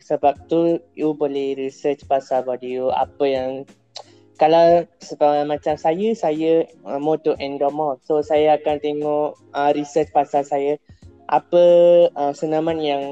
Sebab 0.05 0.49
tu 0.53 0.81
you 0.93 1.17
boleh 1.17 1.57
research 1.57 2.05
pasal 2.05 2.45
body 2.45 2.77
you 2.77 2.93
apa 2.93 3.25
yang 3.25 3.51
kalau 4.39 4.87
sebab 5.03 5.51
macam 5.51 5.75
saya 5.75 6.15
saya 6.15 6.65
uh, 6.87 7.03
moto 7.03 7.35
endomorph 7.43 7.99
so 8.07 8.23
saya 8.23 8.55
akan 8.55 8.79
tengok 8.79 9.35
uh, 9.53 9.71
research 9.75 10.09
pasal 10.15 10.47
saya 10.47 10.79
apa 11.29 11.65
uh, 12.17 12.33
senaman 12.33 12.81
yang 12.81 13.05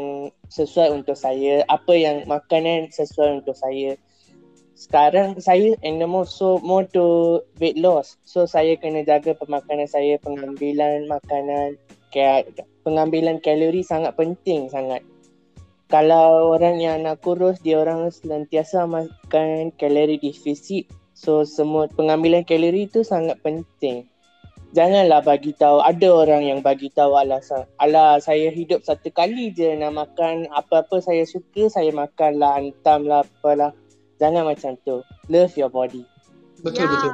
sesuai 0.49 0.89
untuk 0.93 1.17
saya, 1.21 1.61
apa 1.69 1.93
yang 1.93 2.25
makanan 2.25 2.89
sesuai 2.89 3.45
untuk 3.45 3.53
saya. 3.53 4.01
Sekarang 4.77 5.41
saya 5.41 5.73
animal 5.85 6.29
so 6.29 6.61
more 6.61 6.85
to 6.93 7.41
weight 7.61 7.77
loss. 7.81 8.21
So 8.29 8.45
saya 8.45 8.77
kena 8.77 9.05
jaga 9.05 9.33
pemakanan 9.37 9.89
saya, 9.89 10.21
pengambilan 10.21 11.09
makanan, 11.09 11.81
pengambilan 12.85 13.41
kalori 13.41 13.81
sangat 13.85 14.17
penting 14.17 14.69
sangat. 14.69 15.05
Kalau 15.87 16.51
orang 16.51 16.83
yang 16.83 17.07
nak 17.07 17.23
kurus, 17.23 17.63
dia 17.63 17.79
orang 17.79 18.11
sentiasa 18.11 18.91
makan 18.91 19.71
kalori 19.79 20.19
defisit. 20.19 20.89
So 21.17 21.45
semua 21.49 21.89
pengambilan 21.89 22.45
kalori 22.45 22.85
itu 22.89 23.01
sangat 23.01 23.41
penting 23.41 24.05
janganlah 24.75 25.23
bagi 25.23 25.55
tahu 25.55 25.79
ada 25.85 26.09
orang 26.11 26.43
yang 26.43 26.61
bagi 26.63 26.91
tahu 26.91 27.15
alasan 27.15 27.67
ala 27.79 28.19
saya 28.19 28.51
hidup 28.51 28.83
satu 28.83 29.13
kali 29.15 29.55
je 29.55 29.77
nak 29.79 29.95
makan 29.95 30.51
apa-apa 30.51 30.99
saya 30.99 31.23
suka 31.23 31.71
saya 31.71 31.91
makan 31.95 32.43
lah 32.43 32.59
hantam 32.59 33.07
lah 33.07 33.23
apalah 33.23 33.71
jangan 34.19 34.49
macam 34.49 34.75
tu 34.83 35.05
love 35.31 35.55
your 35.55 35.71
body 35.71 36.03
betul 36.65 36.83
ya. 36.83 36.91
betul 36.91 37.13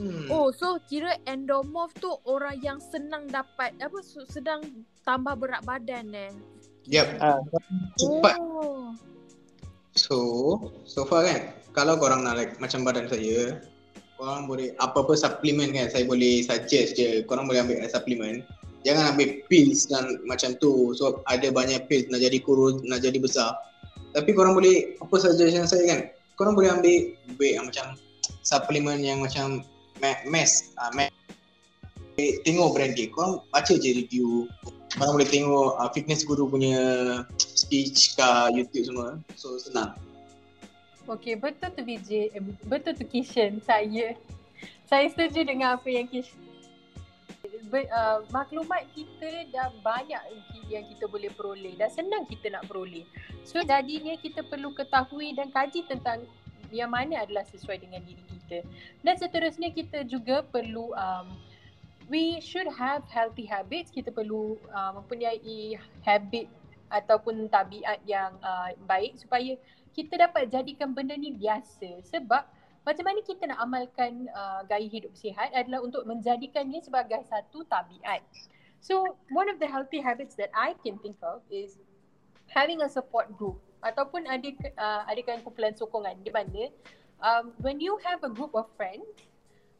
hmm. 0.00 0.26
oh 0.32 0.48
so 0.54 0.80
kira 0.88 1.18
endomorph 1.28 1.92
tu 2.00 2.08
orang 2.24 2.56
yang 2.64 2.80
senang 2.80 3.28
dapat 3.28 3.76
apa 3.82 3.98
sedang 4.30 4.64
tambah 5.04 5.36
berat 5.36 5.60
badan 5.66 6.08
eh 6.14 6.32
Yep. 6.90 7.06
Ah, 7.22 7.38
Cepat. 7.94 8.34
Oh. 8.42 8.90
So, 9.94 10.16
so 10.88 11.04
far 11.04 11.28
kan, 11.28 11.52
kalau 11.76 12.00
korang 12.00 12.24
nak 12.24 12.40
like 12.40 12.54
macam 12.58 12.82
badan 12.82 13.06
saya, 13.06 13.60
korang 14.22 14.46
boleh 14.46 14.70
apa-apa 14.78 15.18
suplemen 15.18 15.74
kan, 15.74 15.90
saya 15.90 16.06
boleh 16.06 16.46
suggest 16.46 16.94
je, 16.94 17.26
korang 17.26 17.50
boleh 17.50 17.58
ambil 17.58 17.82
suplemen. 17.90 18.46
Jangan 18.86 19.18
ambil 19.18 19.42
pills 19.50 19.90
dan 19.90 20.22
macam 20.30 20.54
tu. 20.62 20.94
So 20.94 21.26
ada 21.26 21.50
banyak 21.50 21.90
pills 21.90 22.06
nak 22.06 22.22
jadi 22.22 22.38
kurus, 22.38 22.78
nak 22.86 23.02
jadi 23.02 23.18
besar. 23.18 23.50
Tapi 24.14 24.30
korang 24.30 24.54
boleh 24.54 24.94
apa 25.02 25.14
suggestion 25.18 25.66
saya 25.66 25.82
kan, 25.90 26.00
korang 26.38 26.54
boleh 26.54 26.70
ambil 26.70 27.18
yang 27.42 27.66
macam 27.66 27.98
suplemen 28.46 29.02
yang 29.02 29.18
macam 29.18 29.66
ma- 29.98 30.22
mass, 30.30 30.70
uh, 30.78 30.94
mass. 30.94 31.10
Tengok 32.46 32.78
brand 32.78 32.94
dia, 32.94 33.10
korang 33.10 33.42
baca 33.50 33.74
je 33.74 33.90
review. 33.90 34.46
Korang 34.94 35.18
boleh 35.18 35.26
tengok 35.26 35.82
uh, 35.82 35.90
fitness 35.90 36.22
guru 36.22 36.46
punya 36.46 36.78
speech 37.42 38.14
kat 38.14 38.54
YouTube 38.54 38.86
semua. 38.86 39.18
So 39.34 39.58
senang. 39.58 39.98
Okay, 41.02 41.34
betul 41.34 41.74
tu 41.74 41.82
eh, 41.82 42.30
betul 42.62 42.94
tu 42.94 43.04
Kishan. 43.10 43.58
Saya 43.66 44.14
saya 44.86 45.06
setuju 45.10 45.42
dengan 45.42 45.74
apa 45.74 45.90
yang 45.90 46.06
Kishan 46.06 46.38
Ber, 47.72 47.88
uh, 47.90 48.22
maklumat 48.30 48.86
kita 48.94 49.48
dah 49.50 49.72
banyak 49.82 50.20
yang 50.70 50.84
kita 50.86 51.08
boleh 51.10 51.32
peroleh. 51.32 51.74
Dah 51.74 51.90
senang 51.90 52.28
kita 52.28 52.52
nak 52.52 52.68
peroleh. 52.70 53.02
So 53.42 53.64
jadinya 53.64 54.14
kita 54.20 54.46
perlu 54.46 54.70
ketahui 54.76 55.34
dan 55.34 55.50
kaji 55.50 55.88
tentang 55.88 56.22
yang 56.70 56.92
mana 56.92 57.24
adalah 57.24 57.42
sesuai 57.48 57.82
dengan 57.82 58.04
diri 58.04 58.22
kita. 58.28 58.62
Dan 59.02 59.14
seterusnya 59.18 59.72
kita 59.74 60.04
juga 60.06 60.44
perlu 60.44 60.94
um, 60.94 61.34
we 62.12 62.38
should 62.44 62.68
have 62.68 63.02
healthy 63.08 63.48
habits. 63.48 63.90
Kita 63.90 64.12
perlu 64.12 64.60
uh, 64.70 65.02
mempunyai 65.02 65.80
habit 66.04 66.46
ataupun 66.92 67.48
tabiat 67.48 68.04
yang 68.04 68.36
uh, 68.44 68.70
baik 68.84 69.16
supaya 69.16 69.56
kita 69.92 70.28
dapat 70.28 70.48
jadikan 70.48 70.96
benda 70.96 71.16
ni 71.16 71.32
biasa 71.32 72.00
sebab 72.08 72.42
macam 72.82 73.04
mana 73.06 73.20
kita 73.22 73.46
nak 73.46 73.62
amalkan 73.62 74.26
uh, 74.34 74.66
gaya 74.66 74.88
hidup 74.90 75.14
sihat 75.14 75.54
adalah 75.54 75.86
untuk 75.86 76.02
menjadikannya 76.02 76.82
sebagai 76.82 77.22
satu 77.30 77.62
tabiat. 77.70 78.26
So 78.82 79.14
one 79.30 79.46
of 79.46 79.62
the 79.62 79.70
healthy 79.70 80.02
habits 80.02 80.34
that 80.42 80.50
I 80.50 80.74
can 80.82 80.98
think 80.98 81.22
of 81.22 81.46
is 81.46 81.78
having 82.50 82.82
a 82.82 82.90
support 82.90 83.30
group 83.38 83.62
ataupun 83.82 84.26
ada 84.26 84.48
uh, 84.78 85.02
adakan 85.06 85.42
kumpulan 85.46 85.74
sokongan 85.74 86.18
di 86.22 86.30
mana 86.30 86.70
um, 87.22 87.54
when 87.62 87.78
you 87.78 87.98
have 88.02 88.22
a 88.26 88.30
group 88.30 88.54
of 88.54 88.66
friends 88.78 89.06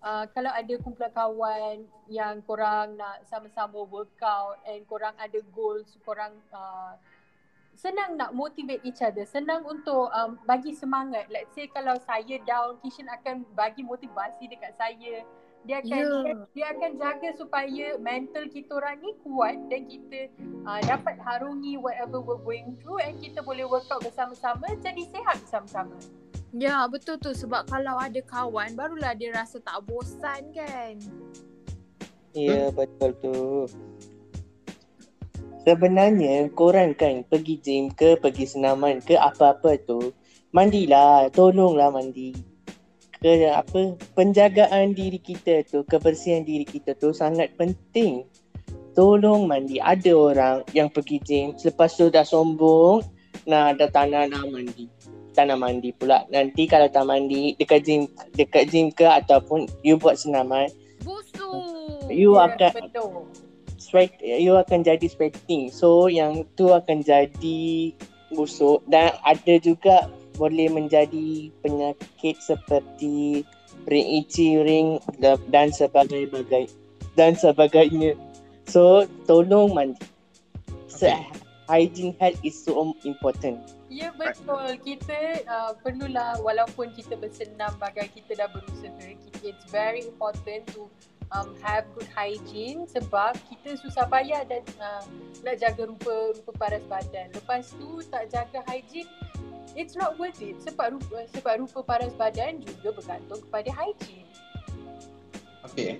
uh, 0.02 0.26
kalau 0.34 0.50
ada 0.50 0.74
kumpulan 0.82 1.10
kawan 1.14 1.86
yang 2.10 2.42
korang 2.42 2.98
nak 2.98 3.22
sama-sama 3.26 3.82
workout 3.86 4.58
and 4.66 4.82
korang 4.90 5.14
ada 5.18 5.38
goals 5.54 5.94
korang 6.02 6.34
uh, 6.50 6.98
senang 7.74 8.20
nak 8.20 8.36
motivate 8.36 8.84
each 8.84 9.00
other, 9.00 9.24
senang 9.24 9.64
untuk 9.64 10.12
um, 10.12 10.38
bagi 10.44 10.76
semangat. 10.76 11.28
Let's 11.32 11.52
say 11.56 11.68
kalau 11.72 11.96
saya 12.04 12.38
down, 12.44 12.78
Kishan 12.84 13.08
akan 13.08 13.48
bagi 13.56 13.82
motivasi 13.82 14.48
dekat 14.48 14.76
saya. 14.76 15.24
Dia 15.62 15.78
akan 15.78 15.94
Yeah. 15.94 16.22
dia, 16.26 16.34
dia 16.58 16.66
akan 16.74 16.90
jaga 16.98 17.28
supaya 17.38 17.86
mental 18.02 18.50
kita 18.50 18.82
orang 18.82 18.98
ni 18.98 19.14
kuat 19.22 19.54
dan 19.70 19.86
kita 19.86 20.26
uh, 20.66 20.82
dapat 20.82 21.14
harungi 21.22 21.78
whatever 21.78 22.18
we're 22.18 22.42
going 22.42 22.74
through 22.82 22.98
and 22.98 23.14
kita 23.22 23.38
boleh 23.46 23.62
workout 23.70 24.02
bersama-sama 24.02 24.66
jadi 24.82 25.02
sihat 25.06 25.38
bersama-sama. 25.38 25.94
Ya 26.50 26.82
betul 26.90 27.16
tu 27.22 27.30
sebab 27.30 27.70
kalau 27.70 27.94
ada 27.94 28.18
kawan 28.26 28.74
barulah 28.74 29.14
dia 29.14 29.30
rasa 29.30 29.62
tak 29.62 29.86
bosan 29.86 30.50
kan. 30.50 30.98
Ya 32.34 32.68
betul 32.74 33.10
tu. 33.22 33.70
Sebenarnya 35.62 36.50
korang 36.58 36.90
kan 36.98 37.22
pergi 37.22 37.54
gym 37.62 37.94
ke 37.94 38.18
pergi 38.18 38.50
senaman 38.50 38.98
ke 38.98 39.14
apa-apa 39.14 39.78
tu 39.86 40.10
mandilah, 40.50 41.30
tolonglah 41.30 41.94
mandi. 41.94 42.34
Ke 43.22 43.46
apa 43.46 43.94
penjagaan 44.18 44.98
diri 44.98 45.22
kita 45.22 45.62
tu, 45.62 45.86
kebersihan 45.86 46.42
diri 46.42 46.66
kita 46.66 46.98
tu 46.98 47.14
sangat 47.14 47.54
penting. 47.54 48.26
Tolong 48.92 49.46
mandi. 49.46 49.78
Ada 49.78 50.12
orang 50.12 50.56
yang 50.74 50.90
pergi 50.90 51.22
gym 51.22 51.46
selepas 51.54 51.94
tu 51.94 52.10
dah 52.10 52.26
sombong 52.26 53.00
nak 53.46 53.78
ada 53.78 53.86
tanah 53.86 54.26
nak 54.28 54.50
mandi. 54.50 54.90
Tak 55.32 55.46
nak 55.48 55.62
mandi 55.62 55.94
pula. 55.94 56.26
Nanti 56.28 56.66
kalau 56.66 56.90
tak 56.90 57.06
mandi 57.06 57.54
dekat 57.54 57.86
gym 57.86 58.10
dekat 58.34 58.66
gym 58.68 58.90
ke 58.90 59.06
ataupun 59.06 59.70
you 59.86 59.94
buat 59.94 60.18
senaman 60.18 60.68
Busuk. 61.06 62.10
you 62.12 62.34
Ya, 62.36 62.50
akan 62.50 62.72
betul. 62.90 63.51
Sweat 63.92 64.16
you 64.24 64.56
akan 64.56 64.80
jadi 64.80 65.04
sweating 65.04 65.68
so 65.68 66.08
yang 66.08 66.48
tu 66.56 66.72
akan 66.72 67.04
jadi 67.04 67.92
busuk. 68.32 68.80
Dan 68.88 69.12
ada 69.22 69.54
juga 69.60 70.08
boleh 70.40 70.72
menjadi 70.72 71.52
penyakit 71.60 72.40
seperti 72.40 73.44
ring 73.84 74.08
itchy 74.24 74.56
ring 74.56 74.96
dan 75.20 75.68
sebagainya 75.68 76.32
dan 77.14 77.36
sebagainya. 77.36 78.16
So 78.64 79.04
tolong 79.28 79.76
mandi. 79.76 80.00
So, 80.88 81.08
Okay. 81.08 81.24
hygiene 81.68 82.14
health 82.20 82.36
is 82.44 82.56
so 82.56 82.94
important. 83.04 83.58
Ya 83.92 84.12
betul. 84.16 84.76
Kita 84.80 85.44
uh, 85.44 85.72
perlulah 85.84 86.40
walaupun 86.40 86.92
kita 86.96 87.16
bersenam 87.16 87.76
bagai 87.76 88.08
kita 88.12 88.44
dah 88.44 88.48
berusaha, 88.48 89.16
kita, 89.16 89.52
it's 89.52 89.66
very 89.68 90.04
important 90.04 90.64
to 90.72 90.88
um, 91.34 91.56
have 91.64 91.88
good 91.96 92.08
hygiene 92.12 92.84
sebab 92.88 93.36
kita 93.48 93.76
susah 93.80 94.04
payah 94.08 94.44
dan 94.46 94.62
uh, 94.78 95.04
nak 95.42 95.58
jaga 95.58 95.88
rupa 95.88 96.36
rupa 96.36 96.52
paras 96.56 96.84
badan. 96.86 97.32
Lepas 97.32 97.72
tu 97.76 98.04
tak 98.12 98.28
jaga 98.32 98.60
hygiene, 98.68 99.08
it's 99.74 99.96
not 99.96 100.16
worth 100.20 100.40
it 100.44 100.60
sebab 100.60 101.00
rupa 101.00 101.24
sebab 101.32 101.64
rupa 101.64 101.80
paras 101.84 102.12
badan 102.16 102.60
juga 102.60 102.94
bergantung 102.96 103.40
kepada 103.48 103.70
hygiene. 103.72 104.28
Okay. 105.72 105.98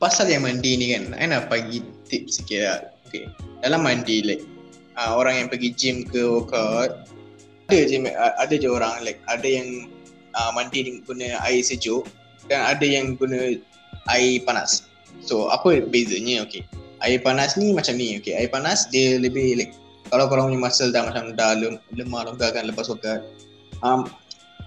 Pasal 0.00 0.32
yang 0.32 0.48
mandi 0.48 0.80
ni 0.80 0.96
kan, 0.96 1.12
I 1.12 1.28
nak 1.28 1.52
bagi 1.52 1.84
tips 2.08 2.40
sikit 2.40 2.60
lah. 2.64 2.80
Okay. 3.04 3.28
Dalam 3.60 3.84
mandi 3.84 4.24
like, 4.24 4.40
uh, 4.96 5.12
orang 5.12 5.44
yang 5.44 5.48
pergi 5.52 5.76
gym 5.76 5.96
ke 6.08 6.24
workout, 6.24 7.04
ada 7.68 7.78
je, 7.84 8.00
uh, 8.08 8.32
ada 8.40 8.54
je 8.56 8.64
orang 8.64 8.96
like, 9.04 9.20
ada 9.28 9.44
yang 9.44 9.92
uh, 10.32 10.48
mandi 10.56 11.04
guna 11.04 11.36
air 11.44 11.60
sejuk 11.60 12.08
dan 12.48 12.64
ada 12.64 12.80
yang 12.80 13.12
guna 13.20 13.60
air 14.10 14.42
panas. 14.42 14.86
So, 15.22 15.50
apa 15.52 15.84
bezanya? 15.86 16.46
Okay. 16.46 16.66
Air 17.00 17.22
panas 17.24 17.56
ni 17.56 17.72
macam 17.72 17.96
ni. 17.96 18.18
Okay. 18.20 18.36
Air 18.36 18.50
panas 18.52 18.88
dia 18.90 19.16
lebih 19.16 19.56
like, 19.56 19.72
kalau 20.10 20.26
korang 20.26 20.50
punya 20.50 20.60
muscle 20.60 20.90
dah 20.90 21.06
macam 21.06 21.32
dah 21.38 21.54
lem- 21.54 21.82
lemah 21.94 22.26
longgar 22.26 22.50
kan 22.50 22.66
lepas 22.66 22.90
workout, 22.90 23.22
um, 23.86 24.10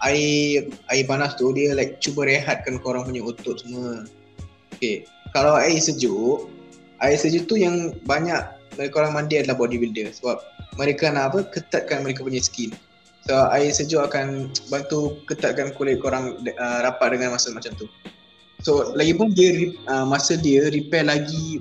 air 0.08 0.68
air 0.92 1.06
panas 1.06 1.36
tu 1.36 1.52
dia 1.52 1.76
like 1.76 2.00
cuba 2.00 2.24
rehatkan 2.24 2.80
korang 2.80 3.04
punya 3.04 3.22
otot 3.24 3.60
semua. 3.60 4.08
Okay. 4.78 5.04
Kalau 5.36 5.58
air 5.58 5.78
sejuk, 5.82 6.48
air 7.02 7.18
sejuk 7.18 7.50
tu 7.50 7.60
yang 7.60 7.92
banyak 8.08 8.40
mereka 8.80 9.06
orang 9.06 9.14
mandi 9.22 9.38
adalah 9.38 9.60
bodybuilder 9.60 10.14
sebab 10.16 10.42
mereka 10.80 11.12
nak 11.14 11.34
apa? 11.34 11.40
Ketatkan 11.50 12.02
mereka 12.02 12.26
punya 12.26 12.42
skin. 12.42 12.74
So 13.24 13.36
air 13.52 13.72
sejuk 13.72 14.04
akan 14.04 14.52
bantu 14.68 15.22
ketatkan 15.30 15.72
kulit 15.76 16.04
korang 16.04 16.44
uh, 16.44 16.80
rapat 16.84 17.16
dengan 17.16 17.36
muscle 17.36 17.56
macam 17.56 17.72
tu. 17.80 17.88
So 18.64 18.96
lagipun 18.96 19.36
dia 19.36 19.76
uh, 19.92 20.08
muscle 20.08 20.40
dia 20.40 20.72
repair 20.72 21.04
lagi 21.04 21.60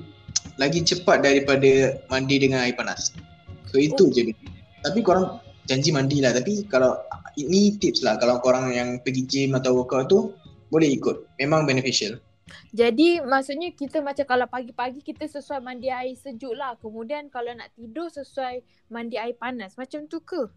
lagi 0.57 0.87
cepat 0.87 1.27
daripada 1.27 1.99
mandi 2.07 2.38
dengan 2.38 2.62
air 2.62 2.79
panas. 2.79 3.11
So 3.67 3.83
itu 3.83 4.09
je. 4.15 4.31
Tapi 4.87 5.03
korang 5.03 5.43
janji 5.67 5.91
mandi 5.91 6.23
lah 6.23 6.31
tapi 6.35 6.62
kalau 6.71 6.95
ini 7.35 7.75
tips 7.79 8.07
lah 8.07 8.19
kalau 8.23 8.38
korang 8.38 8.71
yang 8.71 9.03
pergi 9.03 9.23
gym 9.27 9.59
atau 9.59 9.83
workout 9.83 10.07
tu 10.07 10.31
boleh 10.71 10.88
ikut. 10.95 11.27
Memang 11.43 11.67
beneficial. 11.67 12.23
Jadi 12.73 13.21
maksudnya 13.21 13.73
kita 13.73 14.01
macam 14.01 14.25
kalau 14.25 14.47
pagi-pagi 14.49 15.01
kita 15.05 15.29
sesuai 15.29 15.61
mandi 15.61 15.88
air 15.93 16.15
sejuk 16.15 16.55
lah. 16.55 16.77
Kemudian 16.79 17.29
kalau 17.29 17.53
nak 17.53 17.73
tidur 17.75 18.09
sesuai 18.09 18.62
mandi 18.88 19.17
air 19.19 19.37
panas. 19.37 19.77
Macam 19.77 20.07
tu 20.09 20.21
ke? 20.23 20.49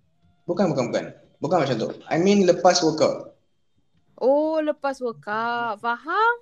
Bukan, 0.46 0.72
bukan, 0.72 0.92
bukan. 0.92 1.06
Bukan 1.44 1.58
macam 1.62 1.76
tu. 1.76 1.90
I 2.08 2.18
mean 2.20 2.48
lepas 2.48 2.80
workout. 2.84 3.35
Oh 4.20 4.64
lepas 4.64 5.00
workout. 5.04 5.84
Faham? 5.84 6.34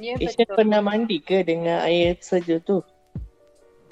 Ya 0.00 0.16
Ishan 0.16 0.48
pernah 0.48 0.80
mandi 0.80 1.20
ke 1.20 1.44
dengan 1.44 1.84
air 1.84 2.16
sejuk 2.24 2.64
tu 2.64 2.80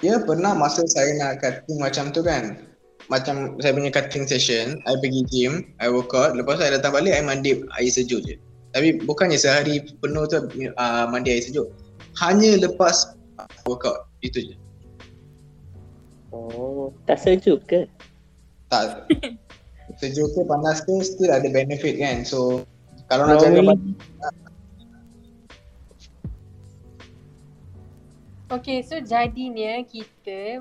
Ya 0.01 0.17
pernah 0.17 0.57
masa 0.57 0.81
saya 0.89 1.13
nak 1.21 1.45
cutting 1.45 1.77
macam 1.77 2.09
tu 2.09 2.25
kan. 2.25 2.57
Macam 3.05 3.61
saya 3.61 3.77
punya 3.77 3.93
cutting 3.93 4.25
session, 4.25 4.81
I 4.89 4.97
pergi 4.97 5.21
gym, 5.29 5.53
I 5.77 5.93
workout, 5.93 6.33
lepas 6.33 6.57
tu 6.57 6.65
I 6.65 6.73
datang 6.73 6.97
balik, 6.97 7.13
I 7.13 7.21
mandi 7.21 7.61
air 7.77 7.91
sejuk 7.93 8.25
je. 8.25 8.35
Tapi 8.73 8.97
bukannya 9.05 9.37
sehari 9.37 9.83
penuh 10.01 10.25
tu 10.25 10.41
uh, 10.73 11.05
mandi 11.05 11.37
air 11.37 11.43
sejuk. 11.45 11.69
Hanya 12.17 12.57
lepas 12.57 13.13
workout, 13.69 14.09
itu 14.25 14.41
je. 14.41 14.55
Oh 16.33 16.89
tak 17.05 17.21
sejuk 17.21 17.61
ke 17.69 17.85
Tak. 18.73 19.05
Sejuk 20.01 20.33
ke 20.33 20.41
panas 20.49 20.81
ke 20.81 20.97
still 21.05 21.29
ada 21.29 21.45
benefit 21.45 22.01
kan. 22.01 22.25
So 22.25 22.65
kalau 23.05 23.29
nak 23.29 23.45
jaga 23.45 23.61
badan, 23.61 23.93
Okay, 28.51 28.83
so 28.83 28.99
jadinya 28.99 29.79
kita 29.87 30.59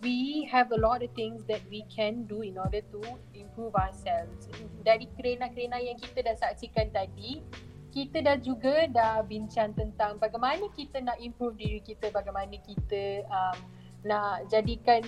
we 0.00 0.48
have 0.48 0.72
a 0.72 0.80
lot 0.80 1.04
of 1.04 1.12
things 1.12 1.44
that 1.44 1.60
we 1.68 1.84
can 1.92 2.24
do 2.24 2.40
in 2.40 2.56
order 2.56 2.80
to 2.94 3.00
improve 3.36 3.76
ourselves. 3.76 4.48
Dari 4.86 5.04
kerena-kerena 5.12 5.80
yang 5.84 6.00
kita 6.00 6.24
dah 6.24 6.36
saksikan 6.36 6.88
tadi, 6.96 7.44
kita 7.92 8.24
dah 8.24 8.36
juga 8.40 8.88
dah 8.88 9.20
bincang 9.20 9.76
tentang 9.76 10.16
bagaimana 10.16 10.64
kita 10.72 11.04
nak 11.04 11.20
improve 11.20 11.60
diri 11.60 11.80
kita, 11.84 12.08
bagaimana 12.08 12.56
kita 12.60 13.24
um, 13.28 13.56
nak 14.04 14.48
jadikan 14.48 15.04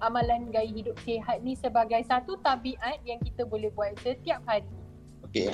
amalan 0.00 0.50
gaya 0.50 0.68
hidup 0.68 0.96
sihat 1.02 1.42
ni 1.42 1.54
sebagai 1.58 2.00
satu 2.06 2.38
tabiat 2.40 3.02
yang 3.02 3.18
kita 3.22 3.46
boleh 3.46 3.70
buat 3.74 3.94
setiap 4.02 4.42
hari. 4.46 4.66
Okay. 5.28 5.52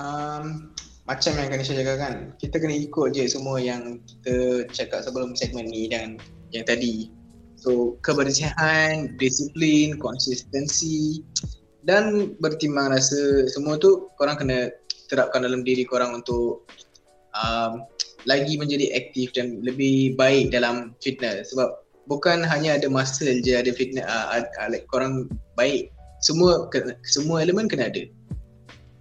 Um, 0.00 0.72
macam 1.04 1.34
yang 1.36 1.50
Kanisha 1.50 1.74
cakap 1.74 1.96
kan, 1.98 2.14
kita 2.38 2.56
kena 2.62 2.76
ikut 2.76 3.16
je 3.16 3.26
semua 3.26 3.58
yang 3.58 3.98
kita 4.06 4.66
cakap 4.70 5.02
sebelum 5.02 5.34
segmen 5.34 5.66
ni 5.66 5.90
dan 5.90 6.16
yang 6.54 6.62
tadi. 6.62 7.10
So, 7.60 8.00
kebersihan, 8.00 9.18
disiplin, 9.20 10.00
konsistensi 10.00 11.20
dan 11.84 12.32
bertimbang 12.40 12.92
rasa 12.92 13.48
semua 13.48 13.76
tu 13.76 14.08
korang 14.16 14.36
kena 14.36 14.72
terapkan 15.08 15.44
dalam 15.44 15.64
diri 15.64 15.84
korang 15.84 16.16
untuk 16.16 16.64
um, 17.36 17.84
lagi 18.28 18.60
menjadi 18.60 18.92
aktif 18.96 19.32
dan 19.32 19.64
lebih 19.64 20.14
baik 20.16 20.52
dalam 20.52 20.92
fitness 21.00 21.52
sebab 21.52 21.72
bukan 22.08 22.46
hanya 22.46 22.78
ada 22.80 22.88
muscle 22.88 23.28
je 23.42 23.52
ada 23.56 23.72
fitness 23.74 24.06
uh, 24.06 24.40
uh, 24.40 24.68
like 24.70 24.86
korang 24.88 25.28
baik 25.58 25.92
semua 26.20 26.68
semua 27.04 27.44
elemen 27.44 27.68
kena 27.68 27.88
ada. 27.88 28.04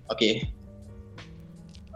Okay, 0.09 0.49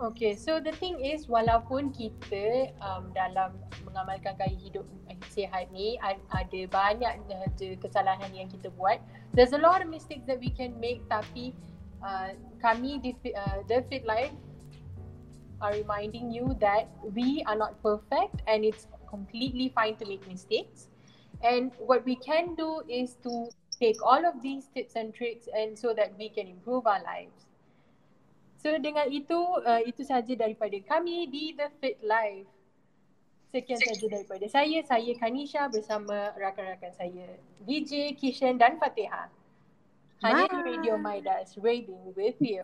Okay, 0.03 0.35
so 0.35 0.59
the 0.59 0.75
thing 0.83 0.99
is 0.99 1.31
walaupun 1.31 1.95
kita 1.95 2.75
um, 2.83 3.07
dalam 3.15 3.55
mengamalkan 3.87 4.35
gaya 4.35 4.51
hidup 4.51 4.83
sihat 5.31 5.71
ni 5.71 5.95
ada 6.03 6.61
banyak 6.67 7.23
je 7.55 7.79
kesalahan 7.79 8.27
yang 8.35 8.51
kita 8.51 8.67
buat. 8.75 8.99
There's 9.31 9.55
a 9.55 9.61
lot 9.63 9.79
of 9.79 9.87
mistakes 9.87 10.27
that 10.27 10.43
we 10.43 10.51
can 10.51 10.75
make 10.83 11.07
tapi 11.07 11.55
uh, 12.03 12.35
kami 12.59 12.99
di 12.99 13.15
uh, 13.31 13.63
The 13.71 13.87
Fit 13.87 14.03
Life 14.03 14.35
are 15.63 15.71
reminding 15.71 16.35
you 16.35 16.51
that 16.59 16.91
we 17.15 17.39
are 17.47 17.55
not 17.55 17.79
perfect 17.79 18.43
and 18.43 18.67
it's 18.67 18.91
completely 19.07 19.71
fine 19.71 19.95
to 20.01 20.05
make 20.09 20.25
mistakes. 20.27 20.91
And 21.43 21.75
what 21.77 22.07
we 22.07 22.15
can 22.15 22.55
do 22.55 22.81
is 22.87 23.19
to 23.27 23.51
take 23.79 23.99
all 23.99 24.23
of 24.23 24.39
these 24.41 24.71
tips 24.71 24.95
and 24.95 25.13
tricks 25.13 25.51
and 25.51 25.77
so 25.77 25.93
that 25.93 26.15
we 26.17 26.31
can 26.31 26.47
improve 26.47 26.87
our 26.87 27.03
lives. 27.03 27.43
So 28.63 28.71
dengan 28.79 29.11
itu, 29.11 29.35
uh, 29.67 29.83
itu 29.83 30.07
sahaja 30.07 30.39
daripada 30.39 30.79
kami 30.87 31.27
di 31.27 31.51
The 31.51 31.67
Fit 31.83 31.99
Life. 31.99 32.47
Sekian 33.51 33.75
sahaja 33.75 34.07
daripada 34.07 34.45
saya. 34.47 34.79
Saya 34.87 35.11
Kanisha 35.19 35.67
bersama 35.67 36.31
rakan-rakan 36.39 36.95
saya. 36.95 37.27
VJ, 37.67 38.15
Kishan 38.15 38.55
dan 38.55 38.79
Fatiha. 38.79 39.27
Hanya 40.23 40.47
di 40.47 40.59
Radio 40.63 40.95
Midas, 40.95 41.59
Raving 41.59 42.15
with 42.15 42.39
you. 42.39 42.63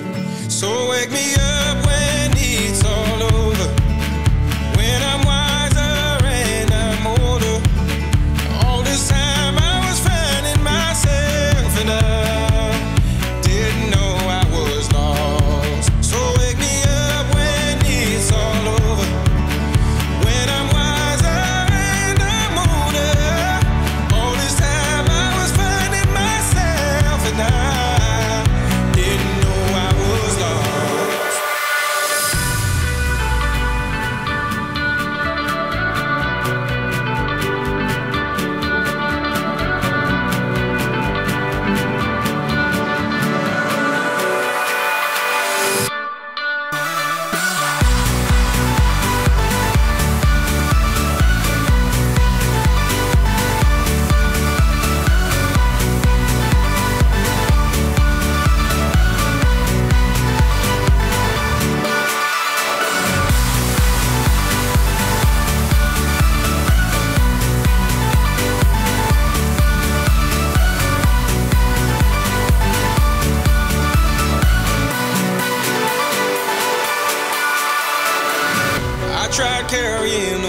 So 0.61 0.89
wake 0.89 1.09
me 1.09 1.33
up 1.39 1.90